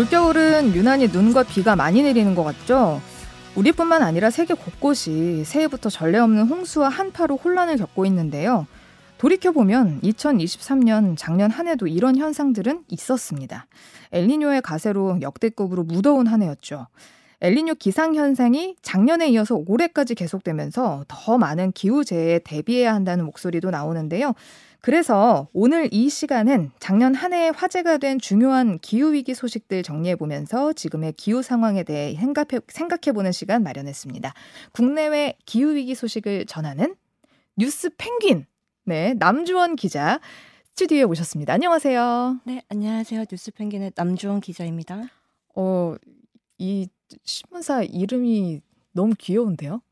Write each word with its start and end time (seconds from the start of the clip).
올겨울은 0.00 0.74
유난히 0.74 1.08
눈과 1.08 1.42
비가 1.42 1.76
많이 1.76 2.02
내리는 2.02 2.34
것 2.34 2.42
같죠? 2.42 3.02
우리뿐만 3.54 4.02
아니라 4.02 4.30
세계 4.30 4.54
곳곳이 4.54 5.44
새해부터 5.44 5.90
전례 5.90 6.18
없는 6.18 6.46
홍수와 6.46 6.88
한파로 6.88 7.36
혼란을 7.36 7.76
겪고 7.76 8.06
있는데요. 8.06 8.66
돌이켜보면 9.18 10.00
2023년 10.00 11.16
작년 11.18 11.50
한 11.50 11.68
해도 11.68 11.86
이런 11.86 12.16
현상들은 12.16 12.84
있었습니다. 12.88 13.66
엘니뇨의 14.12 14.62
가세로 14.62 15.18
역대급으로 15.20 15.82
무더운 15.82 16.26
한 16.28 16.42
해였죠. 16.42 16.86
엘니뇨 17.42 17.74
기상 17.74 18.14
현상이 18.14 18.76
작년에 18.82 19.28
이어서 19.30 19.62
올해까지 19.66 20.14
계속되면서 20.14 21.06
더 21.08 21.38
많은 21.38 21.72
기후 21.72 22.04
재해에 22.04 22.38
대비해야 22.40 22.94
한다는 22.94 23.24
목소리도 23.24 23.70
나오는데요. 23.70 24.34
그래서 24.82 25.48
오늘 25.52 25.88
이 25.92 26.08
시간은 26.08 26.70
작년 26.80 27.14
한 27.14 27.32
해에 27.32 27.50
화제가 27.50 27.98
된 27.98 28.18
중요한 28.18 28.78
기후위기 28.78 29.34
소식들 29.34 29.82
정리해보면서 29.82 30.72
지금의 30.72 31.14
기후 31.14 31.42
상황에 31.42 31.82
대해 31.82 32.14
생각해, 32.14 32.60
생각해보는 32.68 33.32
시간 33.32 33.62
마련했습니다. 33.62 34.32
국내외 34.72 35.36
기후위기 35.44 35.94
소식을 35.94 36.46
전하는 36.46 36.94
뉴스 37.56 37.90
펭귄! 37.96 38.46
네, 38.84 39.14
남주원 39.18 39.76
기자. 39.76 40.18
스튜디오에 40.70 41.02
오셨습니다. 41.02 41.52
안녕하세요. 41.52 42.40
네, 42.44 42.62
안녕하세요. 42.70 43.24
뉴스 43.30 43.50
펭귄의 43.50 43.92
남주원 43.94 44.40
기자입니다. 44.40 45.04
어, 45.54 45.94
이 46.56 46.88
신문사 47.24 47.82
이름이 47.82 48.60
너무 48.92 49.14
귀여운데요? 49.18 49.82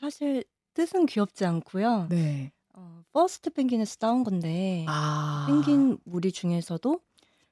사실 0.00 0.44
뜻은 0.74 1.06
귀엽지 1.06 1.44
않고요. 1.44 2.06
네. 2.10 2.52
어, 2.74 3.02
first 3.12 3.50
penguin에서 3.50 3.96
따온 3.96 4.24
건데 4.24 4.84
아. 4.88 5.46
펭귄 5.48 5.98
무리 6.04 6.32
중에서도 6.32 7.00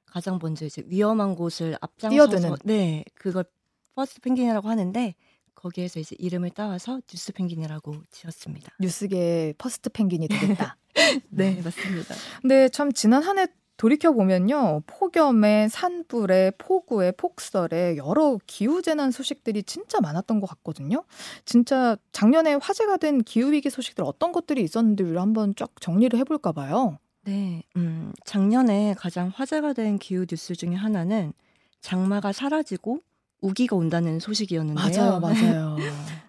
가장 0.05 0.39
먼저 0.41 0.65
이제 0.65 0.81
위험한 0.87 1.35
곳을 1.35 1.77
앞장서서 1.81 2.27
뛰어드는. 2.29 2.55
네 2.63 3.03
그걸 3.13 3.45
first 3.93 4.21
penguin이라고 4.21 4.67
하는데 4.67 5.13
거기에서 5.53 5.99
이제 5.99 6.15
이름을 6.17 6.51
따와서 6.51 7.01
뉴스 7.07 7.33
펭귄이라고 7.33 7.93
지었습니다. 8.09 8.73
뉴스계 8.79 9.53
first 9.57 9.89
penguin이 9.89 10.27
되겠다. 10.29 10.77
네 11.29 11.61
맞습니다. 11.61 12.15
근데 12.41 12.69
참 12.69 12.91
지난 12.93 13.21
한 13.23 13.37
해 13.37 13.47
돌이켜 13.79 14.11
보면요 14.11 14.81
폭염에 14.87 15.69
산불에 15.69 16.51
폭우에 16.57 17.13
폭설에 17.13 17.95
여러 17.95 18.37
기후 18.45 18.81
재난 18.81 19.09
소식들이 19.09 19.63
진짜 19.63 20.01
많았던 20.01 20.41
것 20.41 20.47
같거든요. 20.47 21.05
진짜 21.45 21.95
작년에 22.11 22.55
화제가 22.55 22.97
된 22.97 23.23
기후 23.23 23.53
위기 23.53 23.69
소식들 23.69 24.03
어떤 24.03 24.33
것들이 24.33 24.61
있었는지를 24.63 25.17
한번 25.17 25.55
쫙 25.55 25.69
정리를 25.79 26.19
해볼까 26.19 26.51
봐요. 26.51 26.97
네, 27.23 27.63
음, 27.77 28.11
작년에 28.25 28.95
가장 28.97 29.31
화제가 29.33 29.71
된 29.71 29.97
기후 29.97 30.25
뉴스 30.25 30.55
중에 30.55 30.75
하나는 30.75 31.31
장마가 31.79 32.33
사라지고 32.33 32.99
우기가 33.39 33.77
온다는 33.77 34.19
소식이었는데요. 34.19 35.19
맞아요, 35.19 35.19
맞아요. 35.23 35.77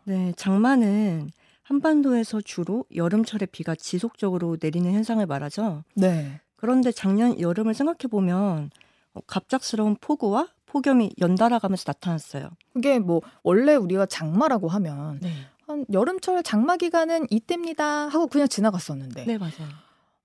네, 0.05 0.33
장마는 0.37 1.33
한반도에서 1.65 2.43
주로 2.43 2.85
여름철에 2.95 3.47
비가 3.47 3.75
지속적으로 3.75 4.57
내리는 4.61 4.93
현상을 4.93 5.25
말하죠. 5.27 5.83
네. 5.95 6.41
그런데 6.61 6.93
작년 6.93 7.41
여름을 7.41 7.73
생각해 7.75 8.09
보면 8.11 8.71
어, 9.15 9.21
갑작스러운 9.27 9.97
폭우와 10.01 10.49
폭염이 10.67 11.15
연달아 11.21 11.59
가면서 11.59 11.85
나타났어요. 11.87 12.51
그게 12.75 12.99
뭐 12.99 13.23
원래 13.43 13.75
우리가 13.75 14.07
장마라고 14.07 14.69
하면 14.69 15.19
네, 15.21 15.33
한 15.67 15.85
여름철 15.93 16.43
장마 16.43 16.77
기간은 16.77 17.27
이때입니다 17.31 18.09
하고 18.09 18.27
그냥 18.27 18.47
지나갔었는데 18.47 19.25
네 19.25 19.39
맞아요. 19.39 19.69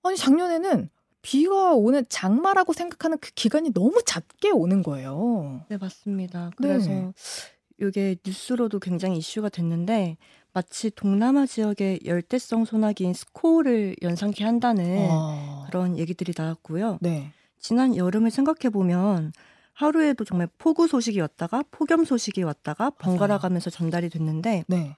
아니 0.02 0.16
작년에는 0.16 0.90
비가 1.22 1.72
오는 1.72 2.04
장마라고 2.08 2.72
생각하는 2.72 3.18
그 3.18 3.30
기간이 3.34 3.72
너무 3.72 4.00
작게 4.04 4.50
오는 4.50 4.82
거예요. 4.82 5.64
네 5.68 5.78
맞습니다. 5.78 6.50
그래서 6.56 6.90
네. 6.90 7.12
이게 7.80 8.16
뉴스로도 8.24 8.78
굉장히 8.78 9.18
이슈가 9.18 9.48
됐는데 9.48 10.16
마치 10.52 10.90
동남아 10.90 11.44
지역의 11.44 12.00
열대성 12.06 12.64
소나기인 12.64 13.12
스코어를 13.12 13.96
연상케 14.00 14.44
한다는 14.44 15.06
아, 15.10 15.55
그런 15.66 15.98
얘기들이 15.98 16.32
나왔고요. 16.36 16.98
네. 17.00 17.32
지난 17.58 17.96
여름을 17.96 18.30
생각해 18.30 18.70
보면 18.72 19.32
하루에도 19.72 20.24
정말 20.24 20.48
폭우 20.58 20.88
소식이 20.88 21.20
왔다가 21.20 21.62
폭염 21.70 22.04
소식이 22.04 22.42
왔다가 22.42 22.90
번갈아 22.90 23.38
가면서 23.38 23.70
전달이 23.70 24.08
됐는데 24.08 24.64
네. 24.68 24.96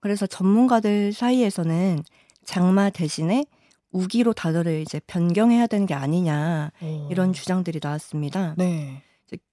그래서 0.00 0.26
전문가들 0.26 1.12
사이에서는 1.12 2.02
장마 2.44 2.90
대신에 2.90 3.44
우기로 3.92 4.32
단어를 4.32 4.80
이제 4.80 5.00
변경해야 5.06 5.66
되는 5.66 5.86
게 5.86 5.94
아니냐 5.94 6.70
어. 6.80 7.08
이런 7.10 7.32
주장들이 7.32 7.80
나왔습니다. 7.82 8.54
네. 8.56 9.02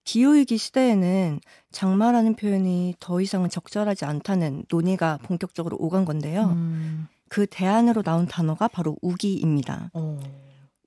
기후위기 0.03 0.57
시대에는 0.57 1.39
장마라는 1.71 2.35
표현이 2.35 2.95
더 2.99 3.21
이상은 3.21 3.49
적절하지 3.49 4.05
않다는 4.05 4.65
논의가 4.69 5.17
본격적으로 5.23 5.77
오간 5.79 6.05
건데요. 6.05 6.45
음, 6.45 7.07
그 7.29 7.45
대안으로 7.47 8.03
나온 8.03 8.27
단어가 8.27 8.67
바로 8.67 8.97
우기입니다. 9.01 9.91
어. 9.93 10.19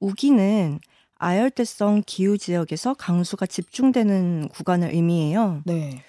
우기는 0.00 0.80
아열대성 1.16 2.02
기후 2.06 2.38
지역에서 2.38 2.94
강수가 2.94 3.46
집중되는 3.46 4.48
구간을 4.48 4.94
의미해요. 4.94 5.62
네. 5.66 6.02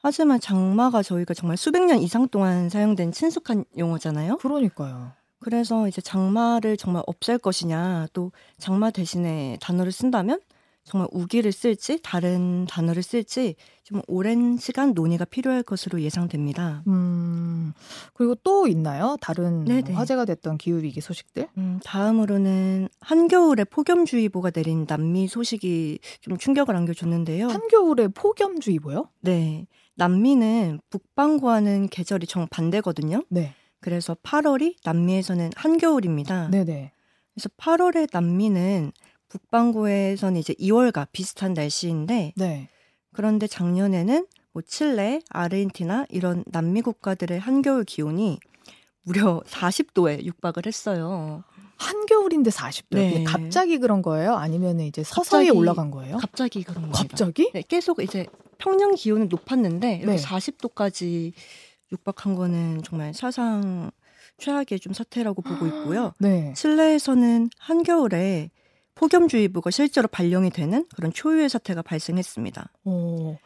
하지만 0.00 0.40
장마가 0.40 1.02
저희가 1.02 1.34
정말 1.34 1.56
수백 1.56 1.84
년 1.84 1.98
이상 1.98 2.28
동안 2.28 2.68
사용된 2.70 3.12
친숙한 3.12 3.64
용어잖아요. 3.76 4.38
그러니까요. 4.38 5.12
그래서 5.40 5.86
이제 5.86 6.00
장마를 6.00 6.76
정말 6.76 7.02
없앨 7.06 7.38
것이냐, 7.38 8.08
또 8.12 8.32
장마 8.58 8.90
대신에 8.90 9.56
단어를 9.60 9.92
쓴다면 9.92 10.40
정말 10.88 11.08
우기를 11.12 11.52
쓸지 11.52 12.00
다른 12.02 12.66
단어를 12.66 13.02
쓸지 13.02 13.54
좀 13.84 14.00
오랜 14.06 14.56
시간 14.56 14.92
논의가 14.94 15.24
필요할 15.24 15.62
것으로 15.62 16.00
예상됩니다. 16.00 16.82
음, 16.86 17.72
그리고 18.14 18.34
또 18.36 18.66
있나요? 18.66 19.16
다른 19.20 19.64
뭐 19.64 19.64
네네. 19.64 19.92
화제가 19.92 20.24
됐던 20.24 20.58
기후 20.58 20.82
위기 20.82 21.00
소식들? 21.00 21.48
음, 21.58 21.78
다음으로는 21.84 22.88
한겨울에 23.00 23.64
폭염주의보가 23.64 24.50
내린 24.50 24.86
남미 24.86 25.28
소식이 25.28 25.98
좀 26.20 26.36
충격을 26.36 26.74
안겨줬는데요. 26.74 27.48
한겨울에 27.48 28.08
폭염주의보요? 28.08 29.08
네. 29.20 29.66
남미는 29.96 30.80
북반구와는 30.90 31.88
계절이 31.88 32.26
정반대거든요. 32.26 33.24
네. 33.28 33.54
그래서 33.80 34.14
8월이 34.14 34.76
남미에서는 34.84 35.50
한겨울입니다. 35.54 36.48
네네. 36.50 36.92
그래서 37.34 37.48
8월에 37.56 38.08
남미는 38.12 38.92
북반구에서는 39.28 40.38
이제 40.40 40.54
2월과 40.54 41.08
비슷한 41.12 41.54
날씨인데 41.54 42.32
네. 42.36 42.68
그런데 43.12 43.46
작년에는 43.46 44.26
뭐 44.52 44.62
칠레, 44.62 45.20
아르헨티나 45.30 46.06
이런 46.08 46.44
남미 46.46 46.82
국가들의 46.82 47.38
한겨울 47.38 47.84
기온이 47.84 48.38
무려 49.02 49.40
40도에 49.46 50.24
육박을 50.24 50.64
했어요. 50.66 51.44
한겨울인데 51.76 52.50
40도. 52.50 52.84
네. 52.96 53.24
갑자기 53.24 53.78
그런 53.78 54.02
거예요? 54.02 54.34
아니면 54.34 54.80
이제 54.80 55.02
서서히 55.04 55.46
갑자기- 55.46 55.50
올라간 55.58 55.90
거예요? 55.90 56.16
갑자기 56.18 56.62
그런 56.64 56.82
겁니다. 56.82 57.02
갑자기? 57.02 57.50
네, 57.54 57.62
계속 57.66 58.02
이제 58.02 58.26
평년 58.58 58.94
기온은 58.96 59.28
높았는데 59.28 59.96
이렇게 59.98 60.16
네. 60.16 60.22
40도까지 60.22 61.32
육박한 61.92 62.34
거는 62.34 62.82
정말 62.82 63.14
사상 63.14 63.90
최악의 64.38 64.80
좀 64.80 64.92
사태라고 64.92 65.40
보고 65.42 65.66
있고요. 65.66 66.12
네. 66.20 66.52
칠레에서는 66.54 67.50
한겨울에 67.58 68.50
폭염주의보가 68.98 69.70
실제로 69.70 70.08
발령이 70.08 70.50
되는 70.50 70.84
그런 70.94 71.12
초유의 71.12 71.48
사태가 71.48 71.82
발생했습니다. 71.82 72.70
어, 72.84 73.38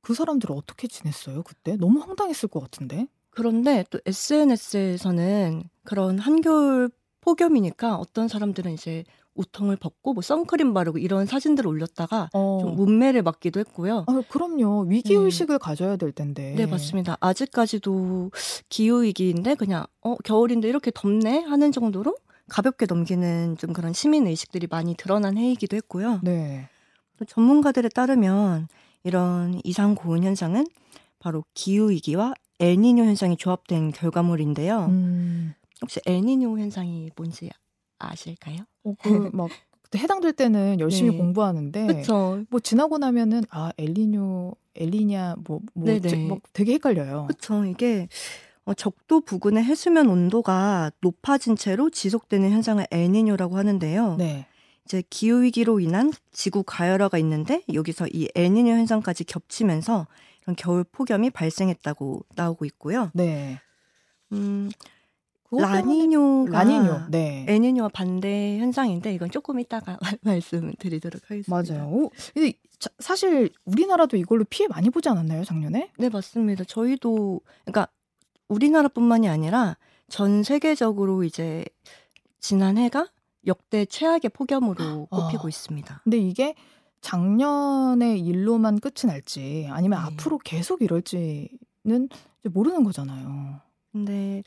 그 0.00 0.14
사람들은 0.14 0.54
어떻게 0.54 0.88
지냈어요, 0.88 1.42
그때? 1.42 1.76
너무 1.76 2.00
황당했을 2.00 2.48
것 2.48 2.60
같은데? 2.60 3.06
그런데 3.30 3.84
또 3.90 3.98
SNS에서는 4.04 5.64
그런 5.84 6.18
한겨울 6.18 6.90
폭염이니까 7.20 7.96
어떤 7.96 8.28
사람들은 8.28 8.72
이제 8.72 9.04
우통을 9.34 9.76
벗고 9.76 10.14
뭐 10.14 10.22
선크림 10.22 10.72
바르고 10.72 10.98
이런 10.98 11.26
사진들을 11.26 11.68
올렸다가 11.68 12.30
어. 12.32 12.58
좀 12.60 12.74
문매를 12.74 13.22
맞기도 13.22 13.60
했고요. 13.60 14.04
아, 14.06 14.22
그럼요. 14.28 14.84
네. 14.84 14.96
위기 14.96 15.14
의식을 15.14 15.58
가져야 15.58 15.96
될 15.96 16.12
텐데. 16.12 16.54
네, 16.56 16.66
맞습니다. 16.66 17.16
아직까지도 17.20 18.30
기후 18.68 19.02
위기인데 19.02 19.54
그냥 19.54 19.84
어 20.00 20.16
겨울인데 20.16 20.68
이렇게 20.68 20.90
덥네 20.94 21.40
하는 21.40 21.70
정도로 21.70 22.16
가볍게 22.48 22.86
넘기는 22.86 23.56
좀 23.56 23.72
그런 23.72 23.92
시민 23.92 24.26
의식들이 24.26 24.66
많이 24.70 24.94
드러난 24.96 25.36
해이기도 25.36 25.76
했고요. 25.76 26.20
네. 26.22 26.68
또 27.16 27.24
전문가들에 27.24 27.88
따르면 27.88 28.68
이런 29.04 29.60
이상 29.64 29.94
고온 29.94 30.22
현상은 30.22 30.66
바로 31.18 31.44
기후 31.54 31.90
위기와 31.90 32.34
엘니뇨 32.60 33.04
현상이 33.04 33.36
조합된 33.36 33.92
결과물인데요. 33.92 34.86
음, 34.86 35.54
혹시 35.82 36.00
엘니뇨 36.06 36.58
현상이 36.58 37.10
뭔지 37.16 37.50
아실까요? 37.98 38.58
어, 38.84 38.94
그, 38.98 39.08
막, 39.34 39.50
그때 39.82 39.98
해당될 39.98 40.32
때는 40.32 40.80
열심히 40.80 41.10
네. 41.10 41.16
공부하는데. 41.16 41.86
그렇죠. 41.86 42.44
뭐 42.50 42.60
지나고 42.60 42.98
나면은 42.98 43.44
아 43.50 43.72
엘리뇨 43.78 44.54
엘리냐 44.74 45.36
뭐, 45.44 45.60
뭐, 45.74 45.98
뭐 46.26 46.38
되게 46.52 46.74
헷갈려요. 46.74 47.26
그렇죠. 47.28 47.64
이게 47.64 48.02
어, 48.02 48.06
적도 48.74 49.20
부근의 49.20 49.62
해수면 49.64 50.08
온도가 50.08 50.90
높아진 51.00 51.56
채로 51.56 51.90
지속되는 51.90 52.50
현상을 52.50 52.84
엘니뇨라고 52.90 53.56
하는데요. 53.56 54.16
네. 54.16 54.46
이제 54.84 55.02
기후 55.10 55.42
위기로 55.42 55.80
인한 55.80 56.12
지구 56.32 56.62
가열화가 56.64 57.18
있는데 57.18 57.62
여기서 57.72 58.06
이 58.12 58.28
엘니뇨 58.34 58.70
현상까지 58.70 59.24
겹치면서 59.24 60.06
이런 60.42 60.54
겨울 60.56 60.84
폭염이 60.84 61.30
발생했다고 61.30 62.24
나오고 62.36 62.64
있고요. 62.66 63.10
네. 63.14 63.60
음, 64.32 64.70
라니뇨가 65.50 66.50
라니뇨. 66.50 67.06
네. 67.10 67.44
엘니뇨와 67.48 67.88
반대 67.88 68.58
현상인데 68.58 69.12
이건 69.14 69.30
조금 69.30 69.60
이따가 69.60 69.98
말씀드리도록 70.22 71.22
하겠습니다. 71.30 71.74
맞아요. 71.74 71.88
오, 71.88 72.10
근데 72.34 72.52
자- 72.78 72.90
사실 72.98 73.50
우리나라도 73.64 74.16
이걸로 74.16 74.44
피해 74.48 74.66
많이 74.68 74.90
보지 74.90 75.08
않았나요, 75.08 75.44
작년에? 75.44 75.90
네, 75.98 76.08
맞습니다. 76.08 76.64
저희도 76.64 77.40
그러니까 77.64 77.88
우리나라뿐만이 78.48 79.28
아니라 79.28 79.76
전 80.08 80.42
세계적으로 80.42 81.24
이제 81.24 81.64
지난해가 82.40 83.08
역대 83.46 83.84
최악의 83.84 84.30
폭염으로 84.32 85.08
아. 85.10 85.16
꼽히고 85.16 85.48
있습니다. 85.48 86.00
근데 86.04 86.18
이게 86.18 86.54
작년의 87.00 88.20
일로만 88.20 88.80
끝이 88.80 89.06
날지 89.06 89.68
아니면 89.70 90.00
네. 90.00 90.06
앞으로 90.06 90.38
계속 90.38 90.82
이럴지는 90.82 92.08
모르는 92.50 92.84
거잖아요. 92.84 93.60
근데 93.92 94.42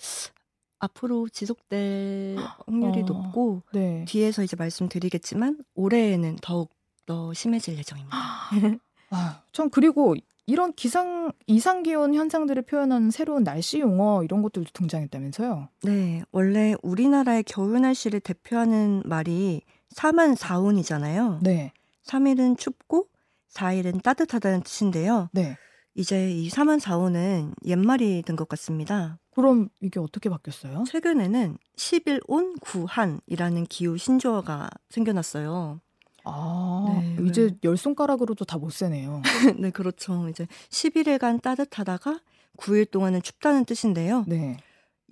앞으로 0.79 1.29
지속될 1.29 2.35
확률이 2.67 3.01
어. 3.01 3.05
높고 3.05 3.63
네. 3.73 4.05
뒤에서 4.07 4.43
이제 4.43 4.55
말씀드리겠지만 4.55 5.63
올해에는 5.75 6.37
더욱 6.41 6.71
더 7.05 7.33
심해질 7.33 7.77
예정입니다. 7.77 8.17
아, 9.11 9.41
전 9.51 9.69
그리고 9.69 10.15
이런 10.49 10.73
기상 10.73 11.31
이상 11.45 11.83
기온 11.83 12.15
현상들을 12.15 12.63
표현하는 12.63 13.11
새로운 13.11 13.43
날씨 13.43 13.79
용어 13.79 14.23
이런 14.23 14.41
것들도 14.41 14.71
등장했다면서요. 14.73 15.69
네, 15.83 16.23
원래 16.31 16.73
우리나라의 16.81 17.43
겨울 17.43 17.79
날씨를 17.81 18.19
대표하는 18.19 19.03
말이 19.05 19.61
사만 19.89 20.33
사운이잖아요. 20.35 21.41
네. 21.43 21.71
3일은 22.05 22.57
춥고 22.57 23.07
4일은 23.53 24.01
따뜻하다는 24.01 24.61
뜻인데요. 24.63 25.29
네. 25.33 25.55
이제 25.95 26.31
이 26.31 26.49
사만 26.49 26.79
사운은 26.79 27.53
옛말이 27.65 28.23
된 28.25 28.35
것 28.35 28.47
같습니다. 28.49 29.19
그럼 29.35 29.69
이게 29.81 29.99
어떻게 29.99 30.29
바뀌었어요? 30.29 30.83
최근에는 30.87 31.57
10일 31.77 32.21
온 32.27 32.55
구한이라는 32.61 33.65
기후 33.65 33.97
신조어가 33.97 34.69
생겨났어요. 34.89 35.79
아, 36.25 37.01
네, 37.01 37.17
이제 37.27 37.49
열 37.63 37.77
손가락으로도 37.77 38.45
다 38.45 38.57
못 38.57 38.71
세네요. 38.71 39.21
네, 39.59 39.71
그렇죠. 39.71 40.27
이제 40.29 40.47
11일간 40.69 41.41
따뜻하다가 41.41 42.19
9일 42.57 42.89
동안은 42.91 43.21
춥다는 43.21 43.65
뜻인데요. 43.65 44.25
네. 44.27 44.57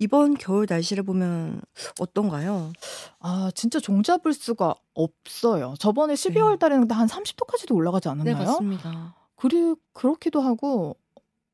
이번 0.00 0.34
겨울 0.34 0.66
날씨를 0.68 1.02
보면 1.02 1.60
어떤가요? 1.98 2.72
아, 3.20 3.50
진짜 3.54 3.80
종잡을 3.80 4.32
수가 4.32 4.74
없어요. 4.94 5.74
저번에 5.80 6.14
12월 6.14 6.58
달에는 6.58 6.88
한 6.90 7.08
30도까지도 7.08 7.74
올라가지 7.74 8.08
않았나요? 8.08 8.36
네, 8.38 8.44
맞습니다. 8.44 9.16
그리 9.34 9.74
그렇기도 9.92 10.40
하고 10.40 10.96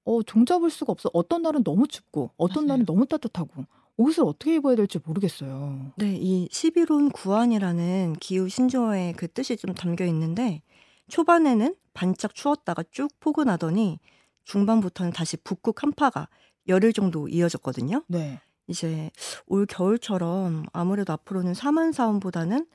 어, 0.05 0.23
종잡을 0.23 0.69
수가 0.71 0.93
없어. 0.93 1.09
어떤 1.15 1.41
날은 1.43 1.65
너무 1.65 1.87
춥고 1.89 2.33
어떤 2.37 2.65
맞아요. 2.67 2.69
날은 2.77 2.85
너무 2.87 3.07
따뜻하고 3.07 3.65
옷을 3.97 4.25
어떻게 4.25 4.57
입어야 4.57 4.77
될지 4.77 4.99
모르겠어요. 5.05 5.93
네, 5.97 6.17
이 6.17 6.49
11온 6.49 7.13
구한이라는 7.13 8.15
기후 8.21 8.49
신조어의 8.49 9.15
그 9.15 9.29
뜻이 9.29 9.57
좀 9.57 9.75
담겨 9.75 10.05
있는데 10.07 10.63
초반에는 11.09 11.75
반짝 11.93 12.35
추웠다가 12.35 12.83
쭉 12.91 13.09
포근하더니 13.21 14.01
중반부터는 14.45 15.13
다시 15.13 15.37
북극 15.37 15.83
한파가 15.83 16.29
열흘 16.67 16.93
정도 16.93 17.29
이어졌거든요. 17.29 18.03
네. 18.09 18.41
이제 18.67 19.11
올 19.47 19.67
겨울처럼 19.67 20.65
아무래도 20.73 21.13
앞으로는 21.13 21.55
사만사원보다는 21.55 22.67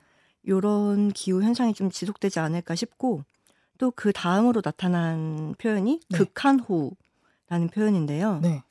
요런 0.47 1.09
기후 1.09 1.41
현상이 1.43 1.73
좀 1.73 1.89
지속되지 1.89 2.39
않을까 2.39 2.75
싶고 2.75 3.23
또 3.77 3.91
그 3.95 4.11
다음으로 4.11 4.61
나타난 4.61 5.55
표현이 5.57 6.01
네. 6.09 6.17
극한호우라는 6.17 7.69
표현인데요. 7.73 8.39
네. 8.41 8.61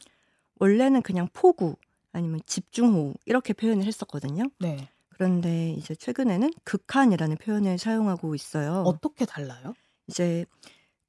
원래는 0.60 1.02
그냥 1.02 1.28
폭우 1.32 1.76
아니면 2.18 2.40
집중호우 2.46 3.14
이렇게 3.26 3.52
표현을 3.52 3.84
했었거든요. 3.86 4.44
네. 4.58 4.88
그런데 5.08 5.72
이제 5.72 5.94
최근에는 5.94 6.50
극한이라는 6.64 7.36
표현을 7.38 7.78
사용하고 7.78 8.34
있어요. 8.34 8.82
어떻게 8.86 9.24
달라요? 9.24 9.74
이제 10.06 10.44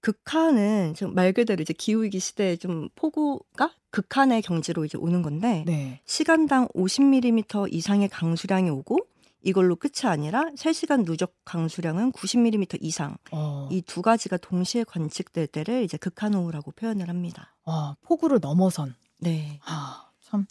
극한은 0.01 0.95
말 1.13 1.33
그대로 1.33 1.61
이제 1.61 1.73
기후위기 1.73 2.19
시대에 2.19 2.55
좀 2.55 2.89
폭우가 2.95 3.73
극한의 3.91 4.41
경지로 4.41 4.85
이제 4.85 4.97
오는 4.97 5.21
건데 5.21 5.63
네. 5.67 6.01
시간당 6.05 6.67
50mm 6.69 7.73
이상의 7.73 8.07
강수량이 8.09 8.69
오고 8.69 8.97
이걸로 9.41 9.75
끝이 9.75 10.05
아니라 10.05 10.43
3시간 10.55 11.05
누적 11.05 11.33
강수량은 11.45 12.11
90mm 12.11 12.79
이상 12.81 13.17
어. 13.31 13.67
이두 13.71 14.01
가지가 14.01 14.37
동시에 14.37 14.83
관측될 14.83 15.47
때를 15.47 15.83
이제 15.83 15.97
극한호우라고 15.97 16.71
표현을 16.71 17.09
합니다. 17.09 17.55
아, 17.65 17.95
폭우를 18.01 18.39
넘어선. 18.41 18.95
네. 19.19 19.59
아, 19.65 20.08
참 20.29 20.45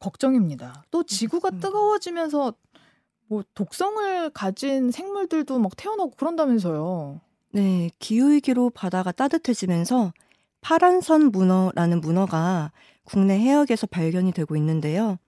걱정입니다. 0.00 0.84
또 0.90 1.02
지구가 1.04 1.48
맞습니다. 1.50 1.68
뜨거워지면서 1.68 2.54
뭐 3.28 3.42
독성을 3.54 4.30
가진 4.30 4.90
생물들도 4.90 5.58
막 5.58 5.72
태어나고 5.76 6.10
그런다면서요. 6.12 7.20
네, 7.52 7.90
기후 7.98 8.32
위기로 8.32 8.70
바다가 8.70 9.12
따뜻해지면서 9.12 10.12
파란선 10.60 11.30
문어라는 11.30 12.00
문어가 12.00 12.72
국내 13.04 13.38
해역에서 13.38 13.86
발견이 13.86 14.32
되고 14.32 14.56
있는데요. 14.56 15.18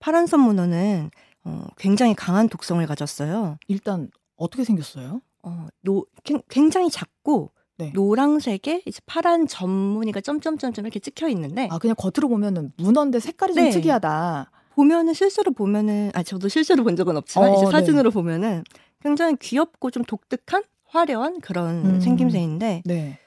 파란선 0.00 0.40
문어는 0.40 1.10
어, 1.44 1.66
굉장히 1.76 2.14
강한 2.14 2.48
독성을 2.48 2.84
가졌어요. 2.86 3.58
일단 3.68 4.10
어떻게 4.36 4.64
생겼어요? 4.64 5.20
어, 5.42 5.68
노, 5.82 6.06
굉- 6.24 6.42
굉장히 6.48 6.90
작고 6.90 7.52
네. 7.76 7.90
노랑색에 7.92 8.82
이제 8.86 9.00
파란 9.06 9.46
점무늬가 9.46 10.20
점점점점 10.20 10.84
이렇게 10.84 11.00
찍혀 11.00 11.28
있는데 11.28 11.68
아, 11.70 11.78
그냥 11.78 11.96
겉으로 11.96 12.28
보면은 12.28 12.72
문어인데 12.76 13.20
색깔이 13.20 13.54
좀 13.54 13.64
네. 13.64 13.70
특이하다. 13.70 14.50
보면은 14.74 15.14
실제로 15.14 15.52
보면은 15.52 16.10
아 16.14 16.22
저도 16.22 16.48
실제로 16.48 16.82
본 16.84 16.96
적은 16.96 17.16
없지만 17.16 17.50
어, 17.50 17.54
이제 17.54 17.64
네. 17.64 17.70
사진으로 17.70 18.10
보면은 18.10 18.64
굉장히 19.00 19.36
귀엽고 19.36 19.90
좀 19.90 20.04
독특한 20.04 20.62
화려한 20.86 21.40
그런 21.40 21.84
음. 21.96 22.00
생김새인데 22.00 22.82
네. 22.84 23.18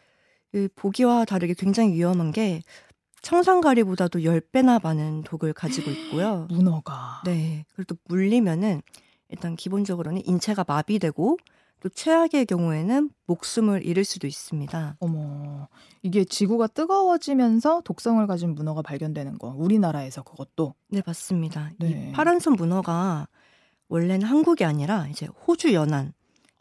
그 0.51 0.69
보기와 0.75 1.25
다르게 1.25 1.53
굉장히 1.53 1.93
위험한 1.93 2.31
게 2.31 2.61
청산가리보다도 3.21 4.19
10배나 4.19 4.81
많은 4.81 5.23
독을 5.23 5.53
가지고 5.53 5.91
있고요. 5.91 6.47
문어가. 6.51 7.21
네. 7.25 7.65
그리고 7.75 7.95
또 7.95 7.99
물리면은 8.05 8.81
일단 9.29 9.55
기본적으로는 9.57 10.21
인체가 10.25 10.63
마비되고 10.65 11.37
또 11.79 11.89
최악의 11.89 12.45
경우에는 12.47 13.11
목숨을 13.27 13.85
잃을 13.85 14.03
수도 14.03 14.25
있습니다. 14.25 14.97
어머, 14.99 15.67
이게 16.01 16.23
지구가 16.23 16.67
뜨거워지면서 16.67 17.81
독성을 17.81 18.25
가진 18.25 18.55
문어가 18.55 18.81
발견되는 18.81 19.37
거. 19.37 19.53
우리나라에서 19.55 20.23
그것도. 20.23 20.73
네, 20.89 21.01
맞습니다. 21.05 21.71
네. 21.79 22.09
이 22.09 22.11
파란선 22.13 22.53
문어가 22.53 23.27
원래는 23.89 24.27
한국이 24.27 24.65
아니라 24.65 25.07
이제 25.07 25.27
호주 25.47 25.73
연안 25.73 26.13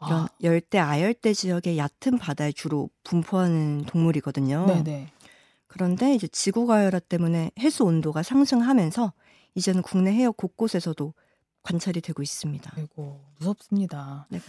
이런 0.05 0.21
아, 0.21 0.27
열대 0.43 0.77
아열대 0.77 1.33
지역의 1.33 1.77
얕은 1.77 2.19
바다에 2.19 2.51
주로 2.51 2.89
분포하는 3.03 3.85
동물이거든요. 3.87 4.65
네네. 4.67 5.07
그런데 5.65 6.13
이제 6.13 6.27
지구 6.27 6.67
가열화 6.67 6.99
때문에 6.99 7.51
해수 7.59 7.83
온도가 7.83 8.23
상승하면서 8.23 9.13
이제는 9.55 9.81
국내 9.81 10.11
해역 10.13 10.37
곳곳에서도 10.37 11.13
관찰이 11.63 12.01
되고 12.01 12.21
있습니다. 12.21 12.71
아이고 12.77 13.19
무섭습니다. 13.39 14.27
네. 14.29 14.39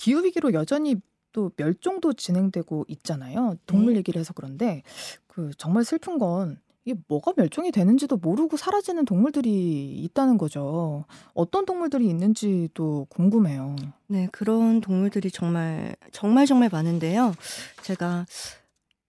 기후 0.00 0.24
위기로 0.24 0.54
여전히 0.54 0.96
또 1.32 1.52
멸종도 1.56 2.14
진행되고 2.14 2.86
있잖아요. 2.88 3.56
동물 3.66 3.92
네. 3.92 3.98
얘기를 3.98 4.18
해서 4.18 4.32
그런데 4.32 4.82
그 5.26 5.50
정말 5.58 5.84
슬픈 5.84 6.18
건 6.18 6.58
이게 6.84 6.98
뭐가 7.06 7.34
멸종이 7.36 7.70
되는지도 7.70 8.16
모르고 8.16 8.56
사라지는 8.56 9.04
동물들이 9.04 9.94
있다는 9.98 10.38
거죠. 10.38 11.04
어떤 11.34 11.66
동물들이 11.66 12.08
있는지도 12.08 13.06
궁금해요. 13.10 13.76
네, 14.06 14.26
그런 14.32 14.80
동물들이 14.80 15.30
정말 15.30 15.94
정말 16.12 16.46
정말 16.46 16.70
많은데요. 16.72 17.34
제가 17.82 18.24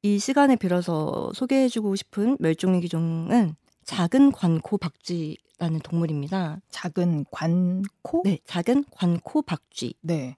이 0.03 0.19
시간에 0.19 0.57
빌어서 0.57 1.31
소개해주고 1.33 1.95
싶은 1.95 2.36
멸종위기 2.39 2.89
종은 2.89 3.55
작은 3.86 4.33
관코 4.33 4.77
박쥐라는 4.77 5.79
동물입니다. 5.83 6.60
작은 6.69 7.25
관코? 7.31 8.24
네, 8.25 8.39
작은 8.45 8.83
관코 8.91 9.41
박쥐. 9.43 9.93
네. 10.01 10.36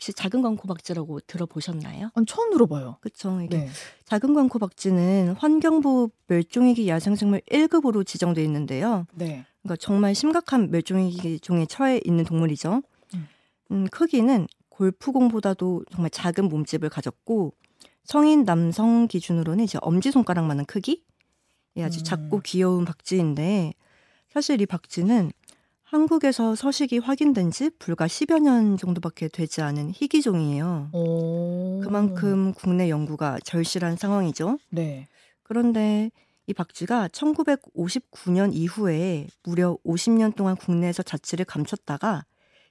혹시 0.00 0.14
작은 0.14 0.40
관코 0.40 0.66
박쥐라고 0.66 1.20
들어보셨나요? 1.26 2.10
아니, 2.14 2.26
처음 2.26 2.50
들어봐요. 2.50 2.96
그쵸. 3.02 3.38
이게 3.42 3.58
네. 3.58 3.68
작은 4.06 4.32
관코 4.32 4.58
박쥐는 4.58 5.34
환경부 5.36 6.08
멸종위기 6.26 6.88
야생생물 6.88 7.40
1급으로 7.40 8.06
지정돼 8.06 8.42
있는데요. 8.44 9.06
네. 9.12 9.44
그러니까 9.60 9.76
정말 9.78 10.14
심각한 10.14 10.70
멸종위기 10.70 11.40
종에 11.40 11.66
처해 11.66 12.00
있는 12.02 12.24
동물이죠. 12.24 12.80
음. 13.12 13.28
음, 13.72 13.86
크기는 13.90 14.46
골프공보다도 14.70 15.84
정말 15.92 16.08
작은 16.08 16.48
몸집을 16.48 16.88
가졌고 16.88 17.52
성인 18.04 18.46
남성 18.46 19.06
기준으로는 19.06 19.64
이제 19.64 19.78
엄지 19.82 20.10
손가락만한 20.10 20.64
크기. 20.64 21.04
예, 21.76 21.84
아주 21.84 22.00
음. 22.00 22.04
작고 22.04 22.40
귀여운 22.40 22.86
박쥐인데 22.86 23.74
사실 24.32 24.62
이 24.62 24.64
박쥐는 24.64 25.30
한국에서 25.90 26.54
서식이 26.54 26.98
확인된 26.98 27.50
지 27.50 27.68
불과 27.80 28.06
10여 28.06 28.40
년 28.40 28.76
정도밖에 28.76 29.26
되지 29.26 29.60
않은 29.60 29.90
희귀종이에요. 29.90 30.90
오. 30.92 31.80
그만큼 31.82 32.52
국내 32.54 32.88
연구가 32.88 33.40
절실한 33.42 33.96
상황이죠. 33.96 34.60
네. 34.70 35.08
그런데 35.42 36.12
이 36.46 36.54
박쥐가 36.54 37.08
1959년 37.08 38.54
이후에 38.54 39.26
무려 39.42 39.76
50년 39.84 40.36
동안 40.36 40.54
국내에서 40.54 41.02
자취를 41.02 41.44
감췄다가 41.44 42.24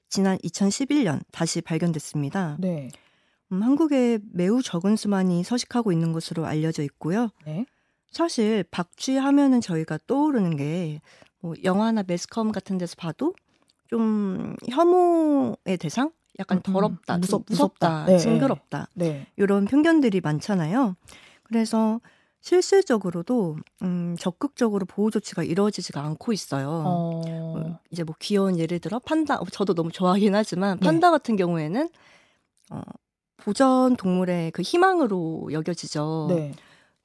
지난 0.08 0.38
2011년 0.38 1.20
다시 1.34 1.60
발견됐습니다. 1.60 2.56
네. 2.62 2.90
음, 3.52 3.62
한국에 3.62 4.20
매우 4.32 4.62
적은 4.62 4.96
수만이 4.96 5.44
서식하고 5.44 5.92
있는 5.92 6.14
것으로 6.14 6.46
알려져 6.46 6.84
있고요. 6.84 7.32
네. 7.46 7.66
사실 8.12 8.64
박쥐 8.72 9.18
하면은 9.18 9.60
저희가 9.60 10.00
떠오르는 10.08 10.56
게 10.56 11.02
뭐 11.42 11.54
영화나 11.64 12.04
매스컴 12.06 12.52
같은 12.52 12.78
데서 12.78 12.96
봐도 12.98 13.34
좀 13.88 14.56
혐오의 14.70 15.78
대상, 15.80 16.12
약간 16.38 16.58
음, 16.60 16.62
음. 16.70 16.74
더럽다, 16.74 17.14
좀 17.16 17.22
무섭- 17.22 17.46
무섭다, 17.50 17.90
무섭다. 17.90 18.06
네, 18.06 18.18
징그럽다 18.18 18.88
네. 18.94 19.28
이런 19.38 19.66
편견들이 19.66 20.22
많잖아요. 20.22 20.96
그래서 21.44 22.00
실질적으로도 22.42 23.58
음, 23.82 24.16
적극적으로 24.20 24.86
보호 24.86 25.10
조치가 25.10 25.44
이루어지지가 25.44 26.02
않고 26.02 26.32
있어요. 26.32 26.70
어. 26.70 27.22
어, 27.26 27.80
이제 27.92 28.04
뭐 28.04 28.16
귀여운 28.20 28.58
예를 28.58 28.80
들어 28.80 29.00
판다, 29.00 29.36
어, 29.40 29.46
저도 29.52 29.74
너무 29.74 29.92
좋아하긴 29.92 30.36
하지만 30.36 30.80
네. 30.80 30.86
판다 30.86 31.12
같은 31.12 31.36
경우에는 31.36 31.90
어, 32.72 32.82
보전 33.38 33.96
동물의 33.98 34.52
그 34.52 34.62
희망으로 34.62 35.50
여겨지죠. 35.52 36.28
네. 36.30 36.52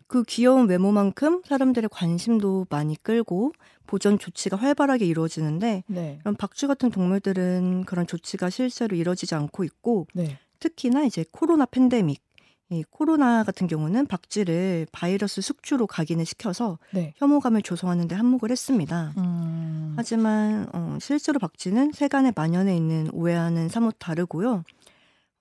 그 0.06 0.22
귀여운 0.24 0.68
외모만큼 0.68 1.42
사람들의 1.44 1.88
관심도 1.90 2.66
많이 2.70 2.96
끌고 3.02 3.52
보전 3.86 4.18
조치가 4.18 4.56
활발하게 4.56 5.06
이루어지는데 5.06 5.84
네. 5.86 6.18
이런 6.20 6.36
박쥐 6.36 6.66
같은 6.66 6.90
동물들은 6.90 7.84
그런 7.84 8.06
조치가 8.06 8.50
실제로 8.50 8.96
이루어지지 8.96 9.34
않고 9.34 9.64
있고 9.64 10.06
네. 10.14 10.38
특히나 10.60 11.04
이제 11.04 11.24
코로나 11.30 11.66
팬데믹 11.66 12.22
이 12.70 12.82
코로나 12.90 13.44
같은 13.44 13.66
경우는 13.66 14.06
박쥐를 14.06 14.86
바이러스 14.90 15.42
숙주로 15.42 15.86
각인을 15.86 16.24
시켜서 16.24 16.78
네. 16.92 17.12
혐오감을 17.16 17.60
조성하는 17.60 18.08
데 18.08 18.14
한몫을 18.14 18.50
했습니다. 18.50 19.12
음. 19.18 19.92
하지만 19.96 20.66
어, 20.72 20.96
실제로 21.00 21.38
박쥐는 21.38 21.92
세간에 21.92 22.32
만연해 22.34 22.74
있는 22.74 23.10
오해와는 23.12 23.68
사뭇 23.68 23.94
다르고요. 23.98 24.64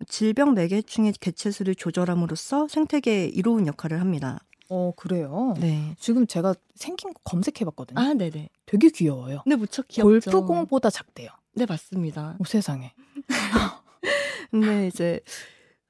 질병 0.08 0.53
매개충의 0.53 1.13
개체수를 1.13 1.75
조절함으로써 1.75 2.67
생태계에 2.67 3.27
이로운 3.27 3.67
역할을 3.67 4.01
합니다. 4.01 4.39
어, 4.74 4.92
그래요. 4.96 5.53
네. 5.60 5.96
지금 6.00 6.25
제가 6.25 6.56
생긴 6.74 7.13
거 7.13 7.20
검색해 7.24 7.63
봤거든요. 7.65 8.00
아, 8.00 8.13
네네. 8.13 8.50
되게 8.65 8.89
귀여워요. 8.89 9.42
근데 9.44 9.56
무척 9.56 9.88
귀엽죠. 9.88 10.32
골프공보다 10.32 10.89
작대요. 10.89 11.30
네, 11.53 11.68
맞습니다. 11.68 12.36
오, 12.39 12.44
세상에. 12.44 12.92
근데 14.50 14.88
이제 14.88 15.20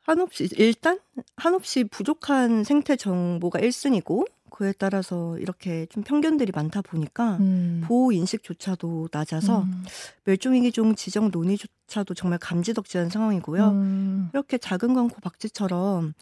한없이 0.01 0.49
일단 0.57 0.99
한없이 1.37 1.85
부족한 1.85 2.65
생태 2.65 2.97
정보가 2.97 3.59
1순위고 3.59 4.27
그에 4.49 4.73
따라서 4.77 5.37
이렇게 5.39 5.87
좀 5.87 6.03
편견들이 6.03 6.51
많다 6.53 6.81
보니까 6.81 7.37
음. 7.37 7.81
보호 7.85 8.11
인식조차도 8.11 9.09
낮아서 9.11 9.63
음. 9.63 9.83
멸종위기종 10.25 10.95
지정 10.95 11.31
논의조차도 11.31 12.13
정말 12.13 12.37
감지덕지한 12.39 13.09
상황이고요. 13.09 13.69
음. 13.69 14.29
이렇게 14.33 14.57
작은 14.57 14.93
광고 14.93 15.15
박쥐처럼 15.21 16.13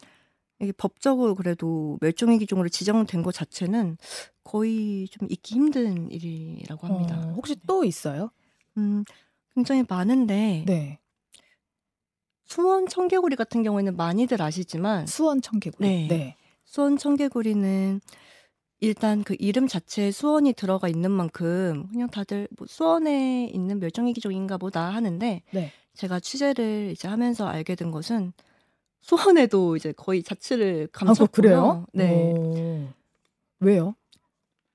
이게 0.62 0.72
법적으로 0.72 1.34
그래도 1.34 1.98
멸종위 2.00 2.38
기종으로 2.38 2.68
지정된 2.68 3.22
것 3.22 3.32
자체는 3.32 3.98
거의 4.44 5.08
좀 5.08 5.28
있기 5.30 5.56
힘든 5.56 6.10
일이라고 6.10 6.86
합니다. 6.86 7.18
어, 7.18 7.32
혹시 7.32 7.56
또 7.66 7.84
있어요? 7.84 8.30
음, 8.76 9.04
굉장히 9.54 9.84
많은데 9.88 10.64
네. 10.66 10.98
수원 12.44 12.86
청개구리 12.86 13.34
같은 13.34 13.62
경우에는 13.62 13.96
많이들 13.96 14.40
아시지만 14.40 15.06
수원 15.06 15.42
청개구리. 15.42 15.88
네. 15.88 16.08
네. 16.08 16.36
수원 16.64 16.96
청개구리는 16.96 18.00
일단 18.80 19.24
그 19.24 19.36
이름 19.38 19.66
자체에 19.66 20.10
수원이 20.10 20.52
들어가 20.54 20.88
있는 20.88 21.10
만큼 21.10 21.88
그냥 21.90 22.08
다들 22.08 22.48
뭐 22.56 22.66
수원에 22.68 23.46
있는 23.52 23.78
멸종위기종인가 23.80 24.58
보다 24.58 24.92
하는데 24.92 25.42
네. 25.50 25.72
제가 25.94 26.20
취재를 26.20 26.90
이제 26.92 27.08
하면서 27.08 27.46
알게 27.46 27.74
된 27.74 27.90
것은 27.90 28.32
수원에도 29.02 29.76
이제 29.76 29.92
거의 29.92 30.22
자취를 30.22 30.88
아, 30.92 30.98
감췄고요. 30.98 31.26
그 31.26 31.42
그래요? 31.42 31.86
네. 31.92 32.32
오. 32.32 32.88
왜요? 33.60 33.94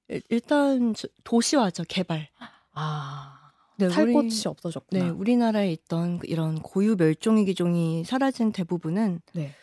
일- 0.10 0.22
일단 0.30 0.94
저- 0.94 1.08
도시화죠 1.24 1.84
개발. 1.88 2.30
아. 2.74 3.34
네, 3.80 3.90
살 3.90 4.06
우리- 4.06 4.14
곳이 4.14 4.48
없어졌구나. 4.48 5.04
네, 5.04 5.10
우리나라에 5.10 5.72
있던 5.72 6.20
그 6.20 6.28
이런 6.28 6.60
고유 6.62 6.96
멸종위 6.98 7.46
기종이 7.46 8.04
사라진 8.06 8.52
대부분은 8.52 9.22
네. 9.34 9.54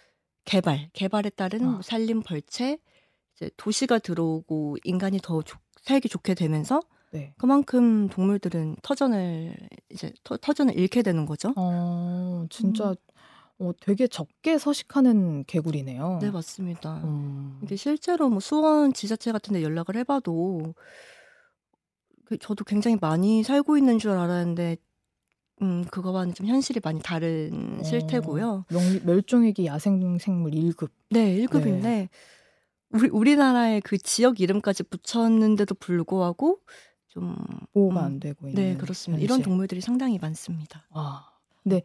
개발, 0.45 0.89
개발에 0.93 1.31
따른 1.31 1.65
아. 1.65 1.71
뭐 1.73 1.83
산림 1.83 2.23
벌채, 2.23 2.79
이제 3.35 3.51
도시가 3.57 3.99
들어오고 3.99 4.77
인간이 4.85 5.19
더 5.23 5.43
좋- 5.43 5.59
살기 5.83 6.09
좋게 6.09 6.35
되면서 6.35 6.81
네. 7.11 7.35
그만큼 7.39 8.09
동물들은 8.09 8.77
터전을 8.83 9.57
이제 9.91 10.13
터, 10.23 10.37
터전을 10.37 10.77
잃게 10.79 11.03
되는 11.03 11.27
거죠. 11.27 11.53
어, 11.57 12.47
진짜 12.51 12.95
어, 13.61 13.71
되게 13.81 14.07
적게 14.09 14.59
서식하는 14.59 15.45
개구리네요. 15.47 16.19
네, 16.21 16.31
맞습니다. 16.31 16.97
음. 17.05 17.61
이게 17.63 17.77
실제로 17.77 18.29
뭐 18.29 18.41
수원 18.41 18.93
지자체 18.93 19.31
같은 19.33 19.53
데 19.55 19.63
연락을 19.63 19.97
해봐도 19.97 20.75
그 22.25 22.37
저도 22.39 22.65
굉장히 22.65 22.97
많이 23.01 23.43
살고 23.43 23.77
있는 23.79 23.99
줄 23.99 24.11
알았는데 24.13 24.77
음 25.63 25.85
그거와는 25.85 26.35
좀 26.35 26.47
현실이 26.47 26.81
많이 26.83 27.01
다른 27.01 27.79
어. 27.81 27.83
실태고요. 27.85 28.65
명- 28.71 29.01
멸종위기 29.05 29.67
야생생물 29.67 30.51
1급. 30.53 30.91
네, 31.11 31.37
1급인데 31.47 32.09
우리 32.91 33.09
우리나라의 33.09 33.81
그 33.83 33.99
지역 33.99 34.41
이름까지 34.41 34.83
붙였는데도 34.85 35.75
불구하고 35.77 36.59
좀 37.07 37.37
보호가 37.73 38.01
음, 38.01 38.05
안 38.05 38.21
되고 38.21 38.49
있는. 38.49 38.61
네, 38.73 38.77
그렇습니다. 38.77 39.23
이런 39.23 39.37
현실. 39.37 39.45
동물들이 39.45 39.81
상당히 39.81 40.19
많습니다. 40.19 40.87
아, 40.91 41.29
근데 41.63 41.83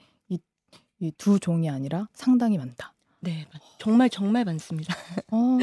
이이두 1.00 1.40
종이 1.40 1.70
아니라 1.70 2.08
상당히 2.14 2.58
많다. 2.58 2.94
네, 3.22 3.46
맞- 3.54 3.62
정말 3.80 4.10
정말 4.10 4.46
많습니다. 4.46 4.94
어, 5.32 5.58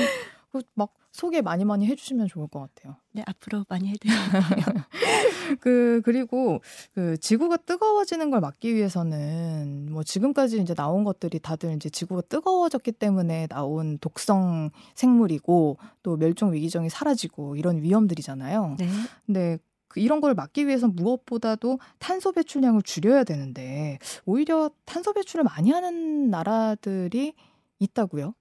그막 0.75 0.93
소개 1.13 1.41
많이 1.41 1.65
많이 1.65 1.87
해주시면 1.87 2.29
좋을 2.29 2.47
것 2.49 2.61
같아요. 2.61 2.97
네, 3.13 3.23
앞으로 3.27 3.65
많이 3.69 3.89
해드릴게요. 3.89 4.23
그 5.61 6.01
그리고 6.05 6.61
그 6.95 7.17
지구가 7.19 7.59
뜨거워지는 7.59 8.31
걸 8.31 8.41
막기 8.41 8.75
위해서는 8.75 9.89
뭐 9.91 10.03
지금까지 10.03 10.61
이제 10.61 10.75
나온 10.75 11.05
것들이 11.05 11.39
다들 11.39 11.75
이제 11.75 11.89
지구가 11.89 12.23
뜨거워졌기 12.29 12.93
때문에 12.93 13.47
나온 13.47 13.99
독성 13.99 14.71
생물이고 14.95 15.79
또 16.03 16.17
멸종 16.17 16.53
위기종이 16.53 16.91
사라지고 16.91 17.57
이런 17.57 17.81
위험들이잖아요. 17.83 18.77
네, 18.79 18.89
근데 19.25 19.59
그 19.59 19.63
이런 19.95 20.21
걸 20.21 20.35
막기 20.35 20.67
위해서 20.67 20.89
무엇보다도 20.89 21.79
탄소 21.99 22.33
배출량을 22.33 22.83
줄여야 22.83 23.25
되는데 23.25 23.99
오히려 24.25 24.71
탄소 24.85 25.13
배출을 25.13 25.45
많이 25.45 25.71
하는 25.71 26.29
나라들이 26.31 27.35
있다고요? 27.79 28.35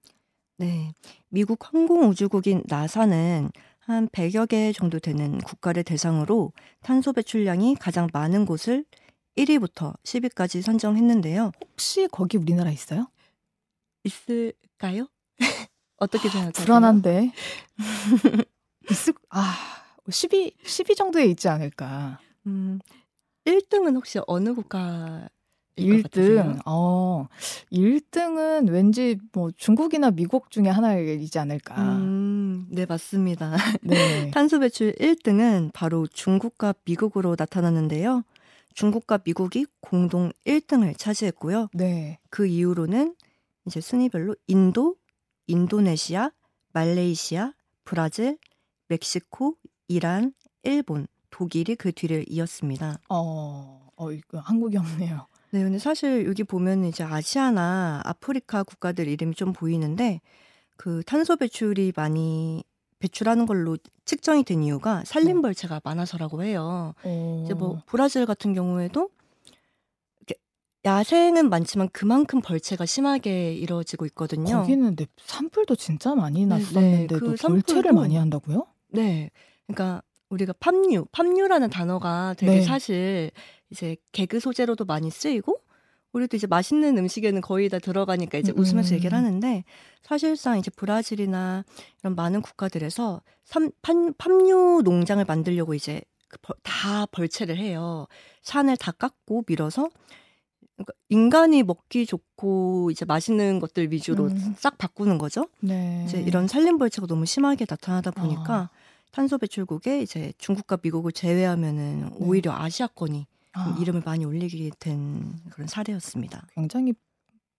네. 0.57 0.93
미국 1.29 1.73
항공우주국인 1.73 2.63
나사는 2.67 3.49
한 3.79 4.07
100여 4.07 4.47
개 4.49 4.71
정도 4.71 4.99
되는 4.99 5.37
국가를 5.39 5.83
대상으로 5.83 6.53
탄소 6.81 7.13
배출량이 7.13 7.75
가장 7.75 8.07
많은 8.11 8.45
곳을 8.45 8.85
1위부터 9.37 9.95
10위까지 10.03 10.61
선정했는데요. 10.61 11.51
혹시 11.69 12.07
거기 12.11 12.37
우리나라 12.37 12.71
있어요? 12.71 13.09
있을까요? 14.03 15.07
어떻게 15.97 16.29
생각하세요? 16.29 16.65
불안한데. 16.65 17.31
있을 18.89 19.13
아 19.29 19.84
10위 20.07 20.53
10위 20.63 20.95
정도에 20.95 21.25
있지 21.25 21.47
않을까. 21.47 22.19
음, 22.47 22.79
1등은 23.45 23.95
혹시 23.95 24.19
어느 24.27 24.53
국가 24.53 25.29
1등. 25.77 26.59
어. 26.65 27.27
1등은 27.71 28.69
왠지 28.71 29.17
뭐 29.33 29.51
중국이나 29.55 30.11
미국 30.11 30.49
중에 30.51 30.69
하나이지 30.69 31.37
않을까. 31.37 31.97
음, 31.97 32.67
네, 32.69 32.85
맞습니다. 32.85 33.57
네. 33.81 34.31
탄소 34.33 34.59
배출 34.59 34.93
1등은 34.93 35.71
바로 35.73 36.07
중국과 36.07 36.75
미국으로 36.85 37.35
나타났는데요. 37.37 38.23
중국과 38.73 39.19
미국이 39.23 39.65
공동 39.81 40.31
1등을 40.45 40.97
차지했고요. 40.97 41.69
네. 41.73 42.19
그 42.29 42.45
이후로는 42.45 43.15
이제 43.65 43.81
순위별로 43.81 44.35
인도, 44.47 44.95
인도네시아, 45.47 46.31
말레이시아, 46.73 47.53
브라질, 47.83 48.37
멕시코, 48.87 49.55
이란, 49.87 50.33
일본, 50.63 51.07
독일이 51.29 51.75
그 51.75 51.91
뒤를 51.91 52.25
이었습니다. 52.27 52.99
어. 53.09 53.89
어, 53.95 54.11
이거 54.11 54.39
한국이 54.39 54.77
없네요. 54.77 55.27
네, 55.51 55.63
근데 55.63 55.79
사실 55.79 56.25
여기 56.27 56.43
보면 56.43 56.85
이제 56.85 57.03
아시아나 57.03 58.01
아프리카 58.03 58.63
국가들 58.63 59.07
이름이 59.07 59.35
좀 59.35 59.53
보이는데 59.53 60.21
그 60.75 61.01
탄소 61.05 61.37
배출이 61.37 61.93
많이 61.95 62.63
배출하는 62.99 63.45
걸로 63.45 63.77
측정이 64.03 64.43
된 64.43 64.63
이유가 64.63 65.03
산림벌채가 65.05 65.81
많아서라고 65.83 66.43
해요. 66.43 66.93
어. 67.03 67.41
이제 67.45 67.53
뭐 67.53 67.81
브라질 67.85 68.25
같은 68.25 68.53
경우에도 68.53 69.09
야생은 70.85 71.49
많지만 71.49 71.89
그만큼 71.91 72.41
벌채가 72.41 72.85
심하게 72.85 73.53
이루어지고 73.53 74.05
있거든요. 74.07 74.57
거기는 74.57 74.95
네, 74.95 75.07
산불도 75.17 75.75
진짜 75.75 76.13
많이 76.13 76.45
네, 76.45 76.45
네. 76.45 76.61
났었는데도 76.61 77.19
그 77.19 77.35
벌채를 77.35 77.91
많이 77.93 78.15
한다고요? 78.15 78.67
네. 78.89 79.31
그러니까 79.67 80.01
우리가 80.29 80.53
팜유, 80.59 81.05
팜유라는 81.11 81.69
단어가 81.69 82.33
되게 82.37 82.55
네. 82.55 82.61
사실 82.61 83.31
이제 83.69 83.95
개그 84.11 84.39
소재로도 84.39 84.85
많이 84.85 85.09
쓰이고 85.09 85.59
우리도 86.13 86.37
이제 86.37 86.47
맛있는 86.47 86.97
음식에는 86.97 87.41
거의 87.41 87.67
다 87.69 87.77
들어가니까 87.77 88.37
이제 88.37 88.51
음, 88.53 88.59
웃으면서 88.59 88.93
음. 88.93 88.95
얘기를 88.95 89.17
하는데 89.17 89.63
사실상 90.01 90.57
이제 90.57 90.71
브라질이나 90.71 91.65
이런 91.99 92.15
많은 92.15 92.41
국가들에서 92.41 93.21
삼, 93.43 93.69
팜, 93.81 94.13
팜유 94.17 94.81
농장을 94.83 95.23
만들려고 95.25 95.73
이제 95.73 96.01
그 96.29 96.37
벌- 96.41 96.55
다 96.63 97.05
벌채를 97.07 97.57
해요. 97.57 98.07
산을 98.43 98.77
다 98.77 98.91
깎고 98.93 99.43
밀어서 99.47 99.89
그러니까 100.75 100.93
인간이 101.09 101.63
먹기 101.63 102.05
좋고 102.05 102.91
이제 102.91 103.05
맛있는 103.05 103.59
것들 103.59 103.91
위주로 103.91 104.25
음. 104.25 104.55
싹 104.57 104.77
바꾸는 104.77 105.17
거죠. 105.17 105.47
네. 105.59 106.03
이제 106.07 106.19
이런 106.21 106.47
산림 106.47 106.77
벌채가 106.77 107.07
너무 107.07 107.25
심하게 107.25 107.65
나타나다 107.69 108.11
보니까 108.11 108.53
아. 108.53 108.69
탄소 109.15 109.37
배출국에 109.37 110.01
이제 110.01 110.33
중국과 110.39 110.77
미국을 110.83 111.13
제외하면은 111.13 112.09
오히려 112.17 112.51
아시아권이 112.51 113.25
좀 113.53 113.63
네. 113.63 113.71
아, 113.71 113.77
이름을 113.79 114.01
많이 114.03 114.25
올리게 114.25 114.71
된 114.77 115.39
그런 115.51 115.69
사례였습니다. 115.69 116.45
굉장히 116.53 116.93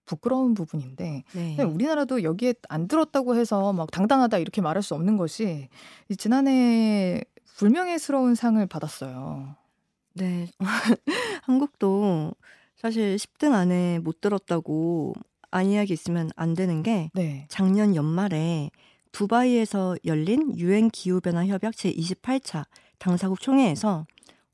부끄러운 0.05 0.53
부분인데 0.53 1.25
네. 1.33 1.63
우리나라도 1.63 2.23
여기에 2.23 2.57
안 2.69 2.89
들었다고 2.89 3.37
해서 3.37 3.73
막 3.73 3.91
당당하다 3.91 4.37
이렇게 4.37 4.61
말할 4.61 4.83
수 4.83 4.95
없는 4.95 5.17
것이 5.17 5.71
이 6.11 6.17
지난해 6.17 7.23
불명예스러운 7.57 8.35
상을 8.35 8.65
받았어요. 8.67 9.57
네. 10.13 10.51
한국도 11.45 12.35
사실 12.77 13.17
10등 13.17 13.55
안에 13.55 14.01
못 14.01 14.21
들었다고 14.21 15.15
안이야기 15.51 15.95
있으면 15.95 16.31
안 16.37 16.53
되는 16.53 16.83
게 16.83 17.11
네. 17.15 17.47
작년 17.49 17.97
연말에 17.97 18.71
두바이에서 19.17 19.97
열린 20.05 20.59
유엔 20.59 20.91
기후변화 20.91 21.47
협약 21.47 21.73
제28차 21.73 22.67
당사국 22.99 23.41
총회에서 23.41 24.07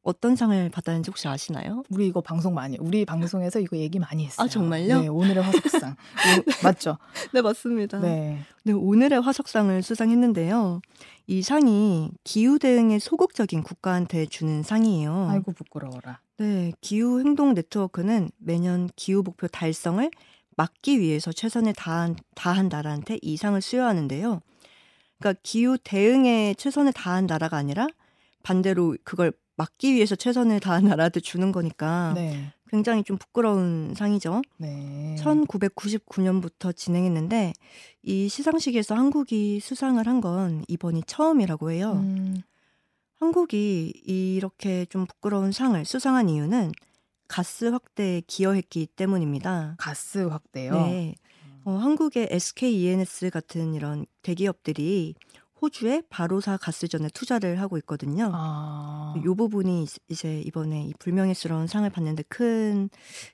어떤 0.02 0.36
상을 0.36 0.70
받았는지 0.70 1.10
혹시 1.10 1.26
아시나요? 1.26 1.82
우리 1.90 2.06
이거 2.06 2.20
방송 2.20 2.54
많이 2.54 2.76
우리 2.78 3.04
방송에서 3.04 3.58
이거 3.58 3.76
얘기 3.76 3.98
많이 3.98 4.24
했어요. 4.24 4.44
아, 4.44 4.48
정말요? 4.48 5.00
네, 5.00 5.08
오늘의 5.08 5.42
화석상. 5.42 5.96
오, 6.38 6.44
맞죠? 6.62 6.96
네, 7.34 7.42
맞습니다. 7.42 7.98
네. 7.98 8.38
네, 8.62 8.72
오늘의 8.72 9.20
화석상을 9.20 9.82
수상했는데요. 9.82 10.80
이 11.26 11.42
상이 11.42 12.12
기후 12.22 12.60
대응에 12.60 13.00
소극적인 13.00 13.64
국가한테 13.64 14.26
주는 14.26 14.62
상이에요. 14.62 15.26
아이고 15.28 15.52
부끄러워라. 15.54 16.20
네, 16.38 16.72
기후 16.80 17.18
행동 17.18 17.54
네트워크는 17.54 18.30
매년 18.38 18.88
기후 18.94 19.24
목표 19.24 19.48
달성을 19.48 20.08
막기 20.56 21.00
위해서 21.00 21.32
최선을 21.32 21.72
다한, 21.72 22.14
다한 22.36 22.68
나라한테 22.68 23.18
이 23.22 23.36
상을 23.36 23.60
수여하는데요. 23.60 24.40
그러니까 25.22 25.40
기후 25.42 25.78
대응에 25.82 26.54
최선을 26.58 26.92
다한 26.92 27.26
나라가 27.26 27.56
아니라 27.56 27.86
반대로 28.42 28.96
그걸 29.04 29.32
막기 29.56 29.94
위해서 29.94 30.16
최선을 30.16 30.60
다한 30.60 30.84
나라한테 30.84 31.20
주는 31.20 31.52
거니까 31.52 32.12
네. 32.14 32.52
굉장히 32.68 33.04
좀 33.04 33.18
부끄러운 33.18 33.94
상이죠. 33.94 34.42
네. 34.56 35.14
1999년부터 35.20 36.74
진행했는데 36.74 37.52
이 38.02 38.28
시상식에서 38.28 38.94
한국이 38.94 39.60
수상을 39.60 40.04
한 40.06 40.22
건 40.22 40.64
이번이 40.68 41.02
처음이라고 41.06 41.70
해요. 41.72 41.94
음, 41.94 42.42
한국이 43.18 43.92
이렇게 44.06 44.86
좀 44.86 45.04
부끄러운 45.06 45.50
상을 45.50 45.84
수상한 45.84 46.28
이유는 46.28 46.70
가스 47.28 47.64
확대에 47.64 48.22
기여했기 48.26 48.86
때문입니다. 48.94 49.74
가스 49.78 50.18
확대요. 50.18 50.74
네. 50.74 51.14
어, 51.64 51.70
한국의 51.72 52.28
SK 52.30 52.72
E&S 52.82 53.30
같은 53.30 53.74
이런 53.74 54.06
대기업들이 54.22 55.14
호주의 55.60 56.02
바로사 56.10 56.56
가스전에 56.56 57.08
투자를 57.14 57.60
하고 57.60 57.78
있거든요. 57.78 58.30
아. 58.34 59.14
이 59.16 59.20
부분이 59.20 59.86
이제- 60.08 60.40
이번에 60.40 60.84
이 60.86 60.92
불명예스러운 60.98 61.68
상을 61.68 61.88
받는데 61.88 62.24
큰 62.28 62.90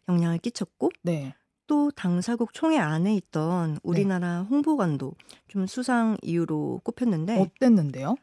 영향을 0.08 0.38
끼쳤고 0.38 0.90
네. 1.02 1.34
또 1.66 1.90
당사국 1.90 2.52
총회 2.52 2.78
안에 2.78 3.14
있던 3.16 3.78
우리나라 3.82 4.42
홍보관도 4.42 5.14
좀 5.48 5.66
수상 5.66 6.16
이유로 6.22 6.80
꼽혔는데 6.84 7.38
어땠는데요? 7.40 8.16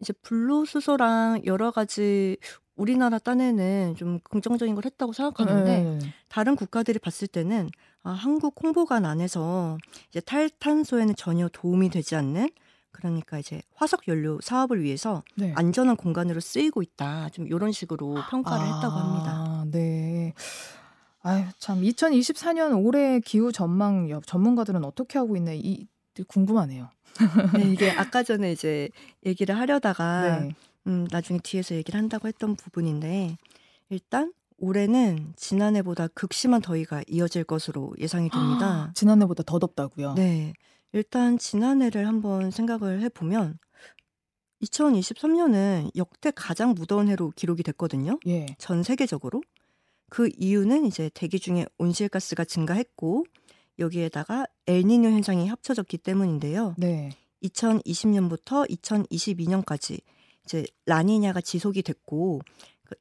이제 0.00 0.12
불로수소랑 0.22 1.42
여러 1.46 1.70
가지 1.70 2.36
우리나라 2.76 3.18
딴에는 3.18 3.94
좀 3.96 4.20
긍정적인 4.20 4.74
걸 4.74 4.84
했다고 4.84 5.12
생각하는데 5.12 5.82
네. 5.82 5.98
다른 6.28 6.56
국가들이 6.56 6.98
봤을 6.98 7.26
때는 7.26 7.70
아, 8.02 8.10
한국 8.10 8.54
홍보관 8.62 9.04
안에서 9.04 9.78
이제 10.10 10.20
탈탄소에는 10.20 11.16
전혀 11.16 11.48
도움이 11.48 11.88
되지 11.90 12.14
않는 12.16 12.50
그러니까 12.92 13.38
이제 13.38 13.60
화석 13.74 14.08
연료 14.08 14.38
사업을 14.40 14.82
위해서 14.82 15.22
네. 15.34 15.52
안전한 15.56 15.96
공간으로 15.96 16.40
쓰이고 16.40 16.82
있다. 16.82 17.28
좀 17.30 17.46
이런 17.46 17.72
식으로 17.72 18.14
평가를 18.30 18.64
했다고 18.66 18.94
합니다. 18.94 19.32
아, 19.36 19.64
네. 19.70 20.32
아유, 21.22 21.44
참 21.58 21.82
2024년 21.82 22.82
올해 22.84 23.20
기후 23.20 23.52
전망 23.52 24.08
여- 24.10 24.20
전문가들은 24.20 24.84
어떻게 24.84 25.18
하고 25.18 25.36
있나 25.36 25.52
이 25.52 25.86
궁금하네요. 26.28 26.88
네, 27.54 27.64
이게 27.72 27.90
아까 27.90 28.22
전에 28.22 28.52
이제 28.52 28.88
얘기를 29.24 29.58
하려다가 29.58 30.40
네. 30.48 30.48
음, 30.86 31.06
나중에 31.10 31.38
뒤에서 31.42 31.74
얘기를 31.74 31.98
한다고 31.98 32.28
했던 32.28 32.56
부분인데 32.56 33.36
일단 33.88 34.32
올해는 34.58 35.34
지난해보다 35.36 36.08
극심한 36.08 36.60
더위가 36.62 37.02
이어질 37.08 37.44
것으로 37.44 37.94
예상이 37.98 38.30
됩니다. 38.30 38.90
지난해보다 38.94 39.42
더 39.42 39.58
덥다고요. 39.58 40.14
네. 40.14 40.54
일단 40.92 41.38
지난해를 41.38 42.06
한번 42.06 42.50
생각을 42.50 43.02
해보면 43.02 43.58
2023년은 44.62 45.90
역대 45.96 46.30
가장 46.34 46.72
무더운 46.72 47.08
해로 47.08 47.32
기록이 47.36 47.62
됐거든요. 47.62 48.18
예. 48.26 48.46
전 48.58 48.82
세계적으로. 48.82 49.42
그 50.08 50.30
이유는 50.38 50.86
이제 50.86 51.10
대기 51.12 51.38
중에 51.38 51.66
온실가스가 51.78 52.44
증가했고 52.44 53.26
여기에다가 53.78 54.46
엘니뇨 54.66 55.10
현상이 55.10 55.48
합쳐졌기 55.48 55.98
때문인데요. 55.98 56.74
네. 56.78 57.10
2020년부터 57.42 58.68
2022년까지 58.70 60.00
이제 60.46 60.64
라니냐가 60.86 61.40
지속이 61.40 61.82
됐고 61.82 62.40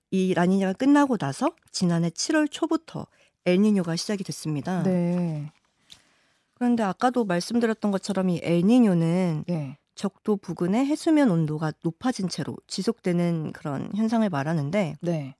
그이 0.10 0.34
라니냐가 0.34 0.74
끝나고 0.74 1.18
나서 1.18 1.52
지난해 1.72 2.10
7월 2.10 2.50
초부터 2.50 3.06
엘니뇨가 3.46 3.96
시작이 3.96 4.24
됐습니다. 4.24 4.84
네. 4.84 5.52
그런데 6.56 6.84
아까도 6.84 7.24
말씀드렸던 7.26 7.92
것처럼 7.92 8.30
이 8.30 8.40
엘니뇨는 8.42 9.46
네. 9.48 9.78
적도 9.94 10.36
부근의 10.36 10.86
해수면 10.86 11.30
온도가 11.30 11.74
높아진 11.84 12.28
채로 12.28 12.58
지속되는 12.68 13.54
그런 13.54 13.92
현상을 13.96 14.28
말하는데 14.28 14.96
네. 15.00 15.36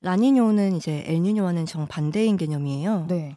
라니뇨는 0.00 0.76
이제 0.76 1.04
엘니뇨와는 1.06 1.66
정반대인 1.66 2.36
개념이에요. 2.36 3.06
네. 3.08 3.34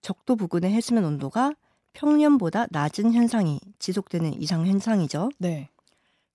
적도 0.00 0.36
부근의 0.36 0.72
해수면 0.72 1.04
온도가 1.04 1.54
평년보다 1.92 2.66
낮은 2.70 3.12
현상이 3.12 3.60
지속되는 3.78 4.40
이상 4.40 4.66
현상이죠. 4.66 5.30
네. 5.38 5.68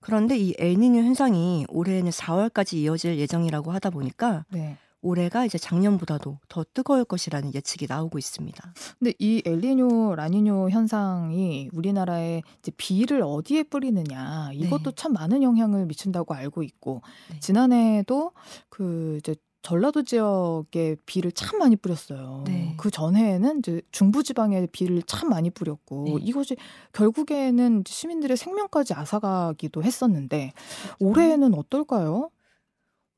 그런데 0.00 0.36
이 0.38 0.54
엘니뇨 0.58 1.00
현상이 1.00 1.66
올해는 1.68 2.10
4월까지 2.10 2.74
이어질 2.74 3.18
예정이라고 3.18 3.72
하다 3.72 3.90
보니까 3.90 4.44
네. 4.50 4.76
올해가 5.02 5.46
이제 5.46 5.56
작년보다도 5.56 6.38
더 6.48 6.64
뜨거울 6.74 7.04
것이라는 7.04 7.54
예측이 7.54 7.86
나오고 7.88 8.18
있습니다. 8.18 8.74
근데 8.98 9.14
이 9.18 9.42
엘니뇨, 9.46 10.14
라니뇨 10.14 10.68
현상이 10.70 11.70
우리나라에 11.72 12.42
이제 12.58 12.70
비를 12.76 13.22
어디에 13.22 13.62
뿌리느냐 13.62 14.50
이것도 14.52 14.90
네. 14.90 14.92
참 14.94 15.12
많은 15.14 15.42
영향을 15.42 15.86
미친다고 15.86 16.34
알고 16.34 16.62
있고 16.62 17.02
네. 17.30 17.40
지난해에도 17.40 18.32
그 18.68 19.16
이제 19.18 19.34
전라도 19.62 20.02
지역에 20.02 20.96
비를 21.04 21.32
참 21.32 21.58
많이 21.58 21.76
뿌렸어요. 21.76 22.44
네. 22.46 22.74
그 22.78 22.90
전해에는 22.90 23.58
이제 23.58 23.82
중부 23.90 24.22
지방에 24.22 24.66
비를 24.66 25.02
참 25.02 25.28
많이 25.28 25.50
뿌렸고 25.50 26.04
네. 26.04 26.14
이것이 26.20 26.56
결국에는 26.92 27.84
시민들의 27.86 28.36
생명까지 28.36 28.94
앗아가기도 28.94 29.82
했었는데 29.82 30.52
올해는 30.98 31.54
어떨까요? 31.54 32.30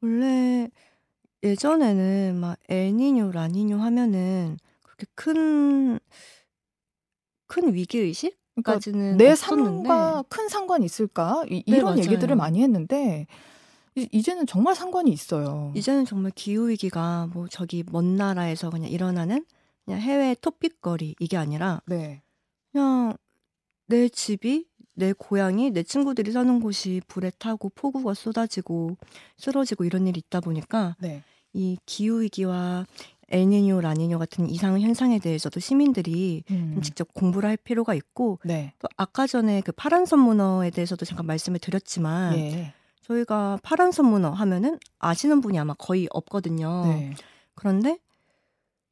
원래 0.00 0.68
예전에는 1.44 2.36
막 2.40 2.58
엘니뇨, 2.68 3.30
라니뇨 3.30 3.76
하면은 3.78 4.58
그렇게 4.82 5.06
큰, 5.14 5.98
큰 7.46 7.72
위기 7.74 7.98
의식? 7.98 8.36
그러니까 8.54 8.74
까지는 8.74 9.16
내 9.16 9.34
삶과 9.34 10.24
큰 10.28 10.48
상관이 10.48 10.84
있을까? 10.84 11.44
이, 11.48 11.64
네, 11.66 11.80
런 11.80 11.98
얘기들을 11.98 12.34
맞아요. 12.34 12.36
많이 12.36 12.62
했는데 12.62 13.26
이- 13.94 14.08
이제는 14.12 14.46
정말 14.46 14.74
상관이 14.74 15.10
있어요. 15.10 15.72
이제는 15.76 16.04
정말 16.06 16.32
기후 16.34 16.68
위기가 16.68 17.28
뭐 17.32 17.46
저기 17.48 17.84
먼 17.90 18.16
나라에서 18.16 18.70
그냥 18.70 18.90
일어나는 18.90 19.44
그냥 19.84 20.00
해외 20.00 20.34
토픽거리 20.40 21.16
이게 21.20 21.36
아니라 21.36 21.82
네. 21.86 22.22
그냥 22.72 23.14
내 23.86 24.08
집이 24.08 24.66
내 24.94 25.12
고향이 25.12 25.70
내 25.72 25.82
친구들이 25.82 26.32
사는 26.32 26.60
곳이 26.60 27.02
불에 27.08 27.30
타고 27.38 27.70
폭우가 27.74 28.14
쏟아지고 28.14 28.96
쓰러지고 29.36 29.84
이런 29.84 30.06
일이 30.06 30.18
있다 30.24 30.40
보니까 30.40 30.96
네. 31.00 31.22
이 31.52 31.76
기후 31.84 32.22
위기와 32.22 32.86
엘니뇨, 33.28 33.80
라니뇨 33.80 34.18
같은 34.18 34.48
이상 34.50 34.78
현상에 34.80 35.18
대해서도 35.18 35.58
시민들이 35.60 36.44
음. 36.50 36.80
직접 36.82 37.12
공부를 37.14 37.48
할 37.48 37.56
필요가 37.56 37.94
있고 37.94 38.38
네. 38.44 38.74
또 38.78 38.88
아까 38.96 39.26
전에 39.26 39.62
그 39.62 39.72
파란 39.72 40.04
선 40.06 40.20
문어에 40.20 40.70
대해서도 40.70 41.04
잠깐 41.06 41.26
말씀을 41.26 41.58
드렸지만 41.58 42.36
예. 42.38 42.74
저희가 43.02 43.58
파란 43.62 43.92
선 43.92 44.06
문어 44.06 44.30
하면은 44.30 44.78
아시는 44.98 45.40
분이 45.40 45.58
아마 45.58 45.74
거의 45.74 46.08
없거든요. 46.10 46.84
네. 46.86 47.14
그런데 47.54 47.98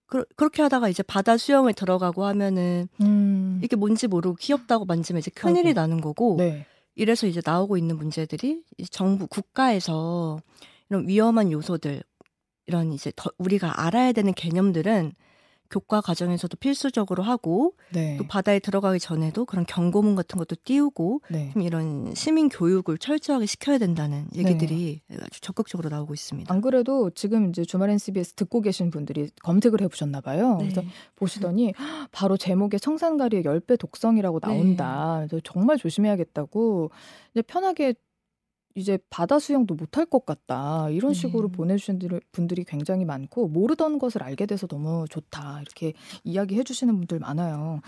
그, 0.07 0.25
그렇게 0.37 0.62
하다가 0.62 0.88
이제 0.88 1.03
바다 1.03 1.37
수영을 1.37 1.73
들어가고 1.73 2.25
하면은 2.25 2.88
음. 3.01 3.61
이게 3.62 3.77
뭔지 3.77 4.09
모르고 4.09 4.35
귀엽다고 4.37 4.85
만지면 4.85 5.20
이제 5.20 5.31
큰일이 5.31 5.68
아이고. 5.68 5.81
나는 5.81 6.01
거고 6.01 6.37
네. 6.38 6.66
이래서 6.96 7.27
이제 7.27 7.40
나오고 7.44 7.77
있는 7.77 7.96
문제들이 7.96 8.62
정부 8.90 9.29
국가에서 9.29 10.40
이런 10.88 11.07
위험한 11.07 11.53
요소들 11.53 12.03
이런 12.66 12.92
이제 12.92 13.12
더 13.14 13.31
우리가 13.38 13.85
알아야 13.87 14.12
되는 14.12 14.35
개념들은 14.35 15.12
교과 15.70 16.00
과정에서도 16.00 16.56
필수적으로 16.56 17.22
하고 17.22 17.74
네. 17.92 18.16
또 18.16 18.24
바다에 18.24 18.59
들어가기 18.59 18.98
전에도 18.98 19.44
그런 19.44 19.64
경고문 19.64 20.16
같은 20.16 20.38
것도 20.38 20.56
띄우고 20.64 21.22
네. 21.30 21.50
좀 21.52 21.62
이런 21.62 22.12
시민 22.14 22.48
교육을 22.48 22.98
철저하게 22.98 23.46
시켜야 23.46 23.78
된다는 23.78 24.26
얘기들이 24.35 25.00
아주 25.12 25.40
적극적으로 25.40 25.88
나오고 25.88 26.12
있습니다. 26.12 26.52
안 26.52 26.61
그래도 26.61 27.11
지금 27.11 27.50
이제 27.50 27.64
주말 27.64 27.90
NCBS 27.90 28.35
듣고 28.35 28.61
계신 28.61 28.90
분들이 28.90 29.30
검색을 29.42 29.80
해보셨나 29.83 30.20
봐요. 30.20 30.56
네. 30.59 30.68
그래서 30.68 30.83
보시더니 31.16 31.72
바로 32.11 32.37
제목에 32.37 32.78
청산가리의 32.78 33.44
10배 33.44 33.78
독성이라고 33.78 34.40
네. 34.40 34.48
나온다. 34.48 35.24
그래서 35.28 35.40
정말 35.44 35.78
조심해야겠다고 35.78 36.90
이제 37.33 37.42
편하게 37.42 37.94
이제 38.74 38.98
바다 39.11 39.38
수영도 39.38 39.74
못할 39.74 40.06
것 40.06 40.24
같다. 40.24 40.88
이런 40.90 41.12
식으로 41.12 41.48
네. 41.48 41.52
보내주신 41.56 41.98
분들- 41.98 42.22
분들이 42.33 42.64
굉장히 42.64 43.04
많고 43.04 43.48
모르던 43.48 43.98
것을 43.98 44.22
알게 44.22 44.46
돼서 44.46 44.66
너무 44.66 45.04
좋다. 45.11 45.61
이렇게 45.62 45.92
이야기해 46.24 46.62
주시는 46.62 46.96
분들 46.96 47.18
많아요. 47.18 47.80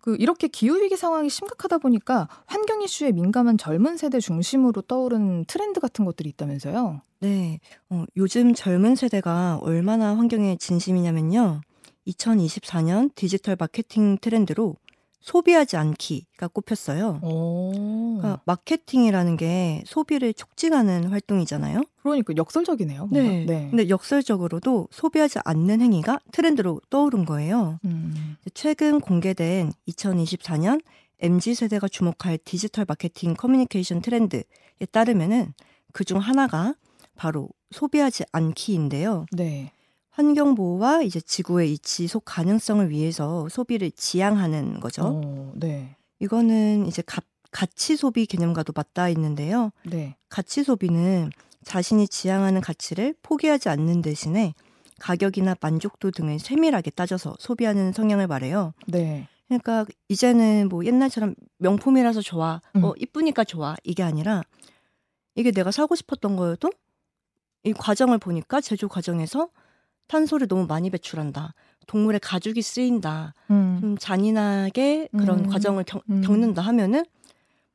그 0.00 0.16
이렇게 0.18 0.46
기후 0.48 0.80
위기 0.80 0.96
상황이 0.96 1.28
심각하다 1.28 1.78
보니까 1.78 2.28
환경 2.46 2.82
이슈에 2.82 3.12
민감한 3.12 3.58
젊은 3.58 3.96
세대 3.96 4.20
중심으로 4.20 4.82
떠오른 4.82 5.44
트렌드 5.46 5.80
같은 5.80 6.04
것들이 6.04 6.28
있다면서요. 6.30 7.02
네, 7.20 7.58
어, 7.90 8.04
요즘 8.16 8.54
젊은 8.54 8.94
세대가 8.94 9.58
얼마나 9.62 10.16
환경에 10.16 10.56
진심이냐면요. 10.56 11.62
2024년 12.06 13.10
디지털 13.14 13.56
마케팅 13.58 14.16
트렌드로 14.18 14.76
소비하지 15.20 15.76
않기가 15.76 16.48
꼽혔어요. 16.48 17.20
오. 17.22 17.72
그러니까 18.18 18.40
마케팅이라는 18.44 19.36
게 19.36 19.82
소비를 19.86 20.32
촉진하는 20.32 21.08
활동이잖아요. 21.08 21.82
그러니까 22.02 22.34
역설적이네요. 22.36 23.06
뭔가. 23.06 23.28
네. 23.28 23.68
근데 23.70 23.88
역설적으로도 23.88 24.88
소비하지 24.90 25.40
않는 25.44 25.80
행위가 25.80 26.20
트렌드로 26.32 26.80
떠오른 26.90 27.24
거예요. 27.24 27.78
음. 27.84 28.36
최근 28.54 29.00
공개된 29.00 29.72
2024년 29.88 30.80
MZ 31.20 31.54
세대가 31.54 31.88
주목할 31.88 32.38
디지털 32.44 32.84
마케팅 32.86 33.34
커뮤니케이션 33.34 34.00
트렌드에 34.00 34.44
따르면은 34.92 35.52
그중 35.92 36.18
하나가 36.18 36.74
바로 37.16 37.48
소비하지 37.72 38.24
않기인데요. 38.32 39.26
네. 39.32 39.72
환경 40.18 40.56
보호와 40.56 41.02
이제 41.02 41.20
지구의 41.20 41.72
이 41.72 41.78
지속 41.78 42.24
가능성을 42.24 42.90
위해서 42.90 43.48
소비를 43.48 43.92
지향하는 43.92 44.80
거죠. 44.80 45.02
어, 45.04 45.52
네. 45.54 45.94
이거는 46.18 46.86
이제 46.86 47.02
가, 47.02 47.22
가치 47.52 47.94
소비 47.94 48.26
개념과도 48.26 48.72
맞닿아 48.74 49.10
있는데요. 49.10 49.70
네. 49.84 50.16
가치 50.28 50.64
소비는 50.64 51.30
자신이 51.62 52.08
지향하는 52.08 52.60
가치를 52.60 53.14
포기하지 53.22 53.68
않는 53.68 54.02
대신에 54.02 54.54
가격이나 54.98 55.54
만족도 55.60 56.10
등을 56.10 56.40
세밀하게 56.40 56.90
따져서 56.90 57.36
소비하는 57.38 57.92
성향을 57.92 58.26
말해요. 58.26 58.74
네. 58.88 59.28
그러니까 59.46 59.86
이제는 60.08 60.68
뭐 60.68 60.84
옛날처럼 60.84 61.36
명품이라서 61.58 62.22
좋아, 62.22 62.60
음. 62.74 62.82
어 62.82 62.92
이쁘니까 62.98 63.44
좋아 63.44 63.76
이게 63.84 64.02
아니라 64.02 64.42
이게 65.36 65.52
내가 65.52 65.70
사고 65.70 65.94
싶었던 65.94 66.34
거여도 66.34 66.72
이 67.62 67.72
과정을 67.72 68.18
보니까 68.18 68.60
제조 68.60 68.88
과정에서 68.88 69.48
탄소를 70.08 70.48
너무 70.48 70.66
많이 70.66 70.90
배출한다. 70.90 71.54
동물의 71.86 72.20
가죽이 72.20 72.60
쓰인다. 72.60 73.34
음. 73.50 73.78
좀 73.80 73.98
잔인하게 73.98 75.08
그런 75.12 75.40
음. 75.40 75.46
과정을 75.48 75.84
겪, 75.84 76.02
음. 76.10 76.22
겪는다 76.22 76.62
하면은 76.62 77.04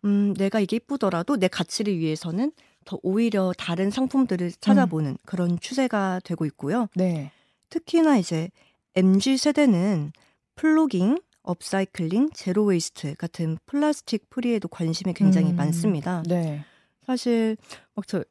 음, 0.06 0.34
내가 0.34 0.60
이게 0.60 0.76
이쁘더라도 0.76 1.38
내 1.38 1.48
가치를 1.48 1.98
위해서는 1.98 2.52
더 2.86 3.00
오히려 3.02 3.54
다른 3.58 3.90
상품들을 3.90 4.52
찾아보는 4.60 5.18
그런 5.26 5.58
추세가 5.60 6.20
되고 6.24 6.46
있고요. 6.46 6.90
네. 6.96 7.32
특히나 7.70 8.18
이제 8.18 8.50
MZ 8.96 9.38
세대는 9.38 10.12
plogging, 10.56 11.18
upcycling, 11.44 12.32
zero 12.34 12.66
waste 12.66 13.16
같은 13.16 13.58
plastic 13.66 14.30
free에도 14.30 14.68
관심이 14.68 15.14
굉장히 15.14 15.52
음. 15.52 15.56
많습니다. 15.56 16.24
네. 16.28 16.66
사실 17.06 17.58
막 17.96 18.06
저 18.08 18.24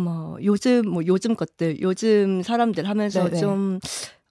뭐 0.00 0.38
요즘 0.42 0.88
뭐 0.88 1.04
요즘 1.06 1.34
것들 1.34 1.80
요즘 1.80 2.42
사람들 2.42 2.88
하면서 2.88 3.24
네네. 3.24 3.40
좀 3.40 3.78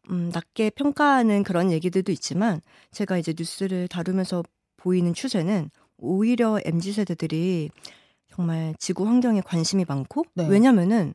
음, 0.10 0.32
낮게 0.34 0.72
평가하는 0.72 1.44
그런 1.44 1.72
얘기들도 1.72 2.12
있지만 2.12 2.62
제가 2.92 3.18
이제 3.18 3.34
뉴스를 3.38 3.88
다루면서 3.88 4.44
보이는 4.78 5.14
추세는 5.14 5.70
오히려 5.98 6.60
MZ 6.66 6.94
세대들이 6.94 7.70
정말 8.34 8.74
지구 8.80 9.08
환경에 9.08 9.42
관심이 9.42 9.86
많고 9.88 10.26
네. 10.34 10.48
왜냐면은 10.48 11.14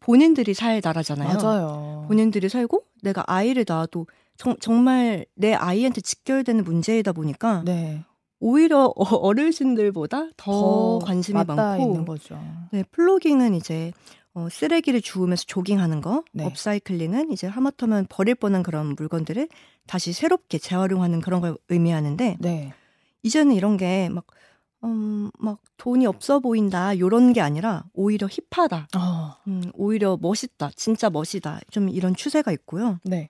본인들이 0.00 0.54
살 0.54 0.80
나라잖아요. 0.82 1.38
맞아요. 1.38 2.04
본인들이 2.08 2.48
살고 2.48 2.84
내가 3.02 3.22
아이를 3.26 3.64
낳아도 3.68 4.06
정, 4.36 4.56
정말 4.60 5.26
내 5.34 5.54
아이한테 5.54 6.00
직결되는 6.00 6.64
문제이다 6.64 7.12
보니까 7.12 7.62
네. 7.64 8.04
오히려 8.42 8.92
어- 8.96 9.04
어르신들보다 9.16 10.30
더, 10.36 10.52
더 10.52 10.98
관심이 11.04 11.38
많고 11.44 11.80
있는 11.80 12.04
거죠. 12.04 12.38
네, 12.72 12.82
플로깅은 12.90 13.54
이제 13.54 13.92
어, 14.34 14.48
쓰레기를 14.50 15.00
주우면서 15.00 15.44
조깅하는 15.46 16.00
거, 16.00 16.24
네. 16.32 16.44
업사이클링은 16.44 17.30
이제 17.30 17.46
하마터면 17.46 18.06
버릴 18.08 18.34
뻔한 18.34 18.62
그런 18.64 18.94
물건들을 18.96 19.48
다시 19.86 20.12
새롭게 20.12 20.58
재활용하는 20.58 21.20
그런 21.20 21.40
걸 21.40 21.56
의미하는데 21.68 22.38
네. 22.40 22.72
이제는 23.22 23.54
이런 23.54 23.76
게막 23.76 24.26
음, 24.84 25.30
막 25.38 25.60
돈이 25.76 26.06
없어 26.06 26.40
보인다 26.40 26.98
요런 26.98 27.32
게 27.34 27.40
아니라 27.40 27.84
오히려 27.92 28.26
힙하다, 28.26 28.88
어, 28.96 29.36
음, 29.46 29.70
오히려 29.74 30.18
멋있다, 30.20 30.70
진짜 30.74 31.10
멋이다 31.10 31.60
좀 31.70 31.88
이런 31.88 32.16
추세가 32.16 32.50
있고요. 32.50 32.98
네. 33.04 33.28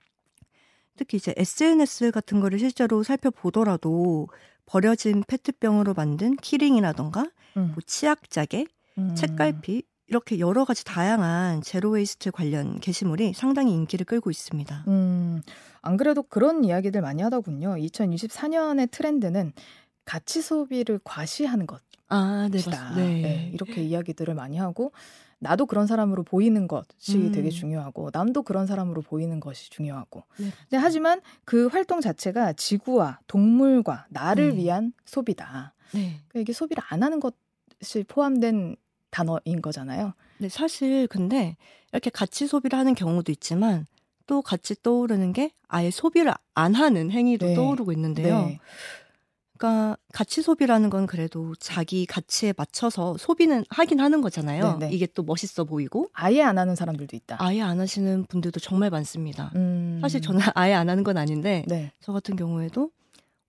특히 0.97 1.17
이제 1.17 1.33
SNS 1.35 2.11
같은 2.11 2.39
거를 2.39 2.59
실제로 2.59 3.03
살펴보더라도 3.03 4.27
버려진 4.65 5.23
페트병으로 5.27 5.93
만든 5.93 6.35
keyring이라던가 6.35 7.29
음. 7.57 7.71
뭐 7.73 7.77
치약 7.85 8.29
짜개, 8.29 8.65
음. 8.97 9.15
책갈피 9.15 9.83
이렇게 10.07 10.39
여러 10.39 10.65
가지 10.65 10.83
다양한 10.85 11.61
zero 11.61 11.91
waste 11.91 12.31
관련 12.31 12.79
게시물이 12.79 13.33
상당히 13.33 13.73
인기를 13.73 14.05
끌고 14.05 14.29
있습니다. 14.29 14.85
음, 14.87 15.41
안 15.81 15.97
그래도 15.97 16.23
그런 16.23 16.63
이야기들 16.63 17.01
많이 17.01 17.21
하더군요. 17.23 17.75
2024년의 17.75 18.91
트렌드는 18.91 19.53
가치 20.05 20.41
소비를 20.41 20.99
과시하는 21.03 21.65
것이다. 21.65 21.89
아, 22.09 22.47
네, 22.51 22.57
맞습니다. 22.57 22.95
네, 22.95 23.49
이렇게 23.53 23.81
이야기들을 23.81 24.35
많이 24.35 24.57
하고 24.57 24.91
나도 25.43 25.65
그런 25.65 25.85
사람으로 25.87 26.23
보이는 26.23 26.67
것이 26.67 27.17
음. 27.17 27.31
되게 27.31 27.49
중요하고 27.49 28.09
남도 28.13 28.43
그런 28.43 28.65
사람으로 28.65 29.01
보이는 29.01 29.39
것이 29.39 29.69
중요하고. 29.69 30.23
네. 30.37 30.47
근데 30.69 30.77
하지만 30.77 31.21
그 31.45 31.67
활동 31.67 32.01
자체가 32.01 32.53
지구와 32.53 33.19
동물과 33.27 34.07
나를 34.09 34.51
네. 34.51 34.63
위한 34.63 34.93
소비다. 35.05 35.73
네. 35.93 36.21
그러니까 36.27 36.39
이게 36.39 36.53
소비를 36.53 36.81
안 36.87 37.03
하는 37.03 37.19
것이 37.19 38.03
포함된 38.07 38.75
단어인 39.11 39.61
거잖아요. 39.61 40.13
네, 40.39 40.49
사실 40.49 41.07
근데 41.07 41.55
이렇게 41.91 42.09
같이 42.09 42.47
소비를 42.47 42.79
하는 42.79 42.95
경우도 42.95 43.31
있지만 43.31 43.85
또 44.25 44.41
같이 44.41 44.75
떠오르는 44.81 45.33
게 45.33 45.51
아예 45.67 45.91
소비를 45.91 46.33
안 46.55 46.73
하는 46.73 47.11
행위도 47.11 47.45
네. 47.45 47.53
떠오르고 47.53 47.91
있는데요. 47.91 48.49
네. 49.63 49.69
그러니까 49.69 49.97
가치 50.11 50.41
소비라는 50.41 50.89
건 50.89 51.07
그래도 51.07 51.55
자기 51.55 52.05
가치에 52.05 52.53
맞춰서 52.57 53.15
소비는 53.17 53.63
하긴 53.69 54.01
하는 54.01 54.21
거잖아요. 54.21 54.77
네, 54.79 54.87
네. 54.87 54.93
이게 54.93 55.07
또 55.07 55.23
멋있어 55.23 55.63
보이고 55.63 56.09
아예 56.13 56.41
안 56.41 56.57
하는 56.57 56.75
사람들도 56.75 57.15
있다. 57.15 57.37
아예 57.39 57.61
안 57.61 57.79
하시는 57.79 58.25
분들도 58.25 58.59
정말 58.59 58.89
많습니다. 58.89 59.51
음. 59.55 59.99
사실 60.01 60.21
저는 60.21 60.41
아예 60.55 60.73
안 60.73 60.89
하는 60.89 61.03
건 61.03 61.17
아닌데 61.17 61.63
네. 61.67 61.91
저 62.01 62.11
같은 62.11 62.35
경우에도 62.35 62.91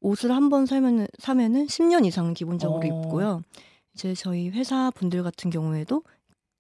옷을 0.01 0.31
한 0.31 0.49
번 0.51 0.67
사면은 0.67 1.09
사면은 1.19 1.67
10년 1.67 2.05
이상은 2.07 2.35
기본적으로 2.35 2.81
어. 2.81 2.85
입고요. 2.85 3.43
이제 3.95 4.15
저희 4.15 4.51
회사 4.51 4.91
분들 4.93 5.23
같은 5.23 5.51
경우에도 5.51 6.03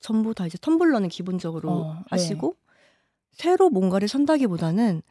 전부 0.00 0.34
다 0.34 0.46
이제 0.46 0.58
텀블러는 0.58 1.08
기본적으로 1.10 1.70
어, 1.70 1.94
네. 1.94 2.00
하시고 2.10 2.56
새로 3.32 3.70
뭔가를 3.70 4.08
산다기보다는 4.08 5.02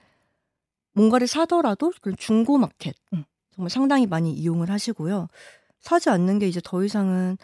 뭔가를 0.93 1.27
사더라도 1.27 1.91
그런 2.01 2.15
중고 2.17 2.57
마켓 2.57 2.95
음. 3.13 3.23
정말 3.55 3.69
상당히 3.69 4.05
많이 4.05 4.31
이용을 4.31 4.69
하시고요. 4.69 5.27
사지 5.79 6.09
않는 6.09 6.39
게 6.39 6.47
이제 6.47 6.61
더 6.63 6.83
이상은 6.83 7.37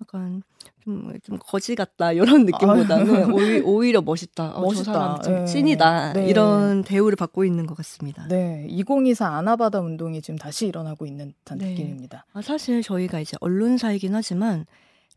약간 0.00 0.42
좀, 0.82 1.12
좀 1.22 1.38
거지 1.38 1.74
같다 1.74 2.12
이런 2.12 2.46
느낌보다는 2.46 3.24
아. 3.24 3.26
오히, 3.34 3.60
오히려 3.60 4.00
멋있다. 4.00 4.56
어, 4.56 4.62
멋있다. 4.62 4.84
저 4.84 4.92
사람 4.92 5.22
좀 5.22 5.34
네. 5.34 5.44
찐이다. 5.44 6.12
네. 6.14 6.28
이런 6.28 6.82
대우를 6.82 7.16
받고 7.16 7.44
있는 7.44 7.66
것 7.66 7.76
같습니다. 7.76 8.26
네, 8.28 8.66
2024 8.70 9.36
아나바다 9.36 9.80
운동이 9.80 10.22
지금 10.22 10.38
다시 10.38 10.66
일어나고 10.66 11.06
있는 11.06 11.32
듯한 11.44 11.58
네. 11.58 11.70
느낌입니다. 11.70 12.26
아, 12.32 12.42
사실 12.42 12.82
저희가 12.82 13.20
이제 13.20 13.36
언론사이긴 13.40 14.14
하지만 14.14 14.66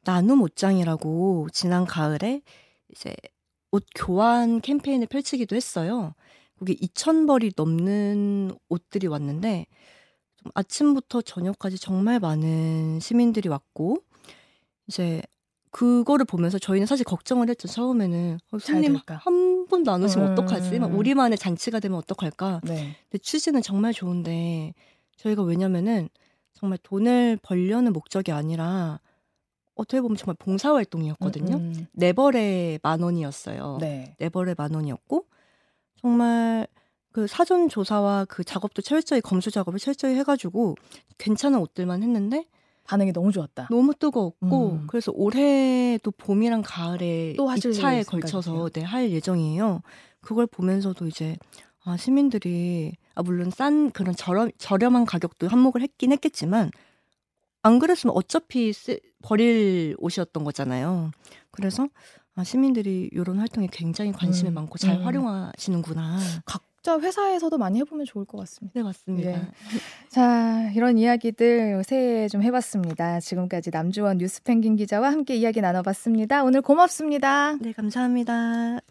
나눔 0.03 0.41
옷장이라고 0.41 1.47
지난 1.53 1.85
가을에 1.85 2.41
이제 2.91 3.15
옷 3.71 3.85
교환 3.95 4.59
캠페인을 4.59 5.07
펼치기도 5.07 5.55
했어요. 5.55 6.13
거기 6.59 6.75
2,000벌이 6.77 7.53
넘는 7.55 8.51
옷들이 8.69 9.07
왔는데 9.07 9.65
좀 9.65 9.73
아침부터 10.53 11.21
저녁까지 11.21 11.79
정말 11.79 12.19
많은 12.19 12.99
시민들이 12.99 13.49
왔고 13.49 13.97
이제 14.87 15.21
그거를 15.71 16.25
보면서 16.25 16.59
저희는 16.59 16.85
사실 16.85 17.03
걱정을 17.03 17.49
했죠. 17.49 17.67
처음에는 17.67 18.37
어, 18.51 18.59
손님 18.59 18.95
한분 19.07 19.83
나누시면 19.83 20.27
음. 20.27 20.31
어떡하지? 20.33 20.77
막 20.77 20.93
우리만의 20.93 21.37
잔치가 21.37 21.79
되면 21.79 21.97
어떡할까? 21.97 22.61
네. 22.63 22.95
근데 23.09 23.17
취지는 23.17 23.61
정말 23.61 23.91
좋은데 23.91 24.73
저희가 25.17 25.41
왜냐면은 25.41 26.09
정말 26.53 26.77
돈을 26.83 27.39
벌려는 27.41 27.91
목적이 27.91 28.31
아니라 28.31 28.99
어떻게 29.75 29.99
보면 29.99 30.15
정말 30.15 30.35
봉사활동이었거든요. 30.37 31.55
음, 31.55 31.73
음. 31.75 31.87
네 31.91 32.13
벌에 32.13 32.77
만 32.83 33.01
원이었어요. 33.01 33.79
네. 33.81 34.15
네 34.19 34.29
벌에 34.29 34.53
만 34.55 34.73
원이었고 34.75 35.25
정말 35.95 36.67
그 37.13 37.27
사전 37.27 37.69
조사와 37.69 38.25
그 38.25 38.43
작업도 38.43 38.81
철저히 38.81 39.21
검수 39.21 39.51
작업을 39.51 39.79
철저히 39.79 40.15
해가지고 40.15 40.75
괜찮은 41.19 41.59
옷들만 41.59 42.01
했는데 42.01 42.45
반응이 42.85 43.13
너무 43.13 43.31
좋았다. 43.31 43.67
너무 43.69 43.93
뜨거웠고 43.93 44.71
음. 44.71 44.87
그래서 44.87 45.11
올해도 45.13 46.09
봄이랑 46.11 46.63
가을에 46.65 47.35
또 47.37 47.47
2차에 47.47 48.05
걸쳐서 48.05 48.69
네, 48.69 48.81
할 48.81 49.11
예정이에요. 49.11 49.81
그걸 50.21 50.47
보면서도 50.47 51.07
이제 51.07 51.37
아, 51.85 51.97
시민들이 51.97 52.93
아 53.13 53.21
물론 53.21 53.51
싼 53.51 53.91
그런 53.91 54.15
저렴 54.15 54.49
저렴한 54.57 55.05
가격도 55.05 55.47
한몫을 55.47 55.81
했긴 55.81 56.11
했겠지만 56.13 56.71
안 57.61 57.79
그랬으면 57.79 58.15
어차피 58.15 58.73
쓰, 58.73 58.99
버릴 59.21 59.95
옷이었던 59.99 60.43
거잖아요. 60.43 61.11
그래서 61.51 61.87
아, 62.35 62.43
시민들이 62.43 63.07
이런 63.13 63.37
활동에 63.37 63.67
굉장히 63.71 64.11
관심이 64.11 64.49
음. 64.49 64.55
많고 64.55 64.79
잘 64.79 64.97
음. 64.97 65.05
활용하시는구나. 65.05 66.19
각 66.45 66.63
자 66.83 66.99
회사에서도 66.99 67.57
많이 67.57 67.79
해보면 67.79 68.05
좋을 68.05 68.25
것 68.25 68.37
같습니다. 68.39 68.77
네, 68.77 68.83
맞습니다. 68.83 69.31
예. 69.31 69.41
자, 70.09 70.69
이런 70.75 70.97
이야기들 70.97 71.81
새해 71.85 72.27
좀 72.27 72.43
해봤습니다. 72.43 73.21
지금까지 73.21 73.71
남주원 73.71 74.17
뉴스펭귄 74.17 74.75
기자와 74.75 75.09
함께 75.09 75.35
이야기 75.35 75.61
나눠봤습니다. 75.61 76.43
오늘 76.43 76.61
고맙습니다. 76.61 77.55
네, 77.61 77.71
감사합니다. 77.71 78.81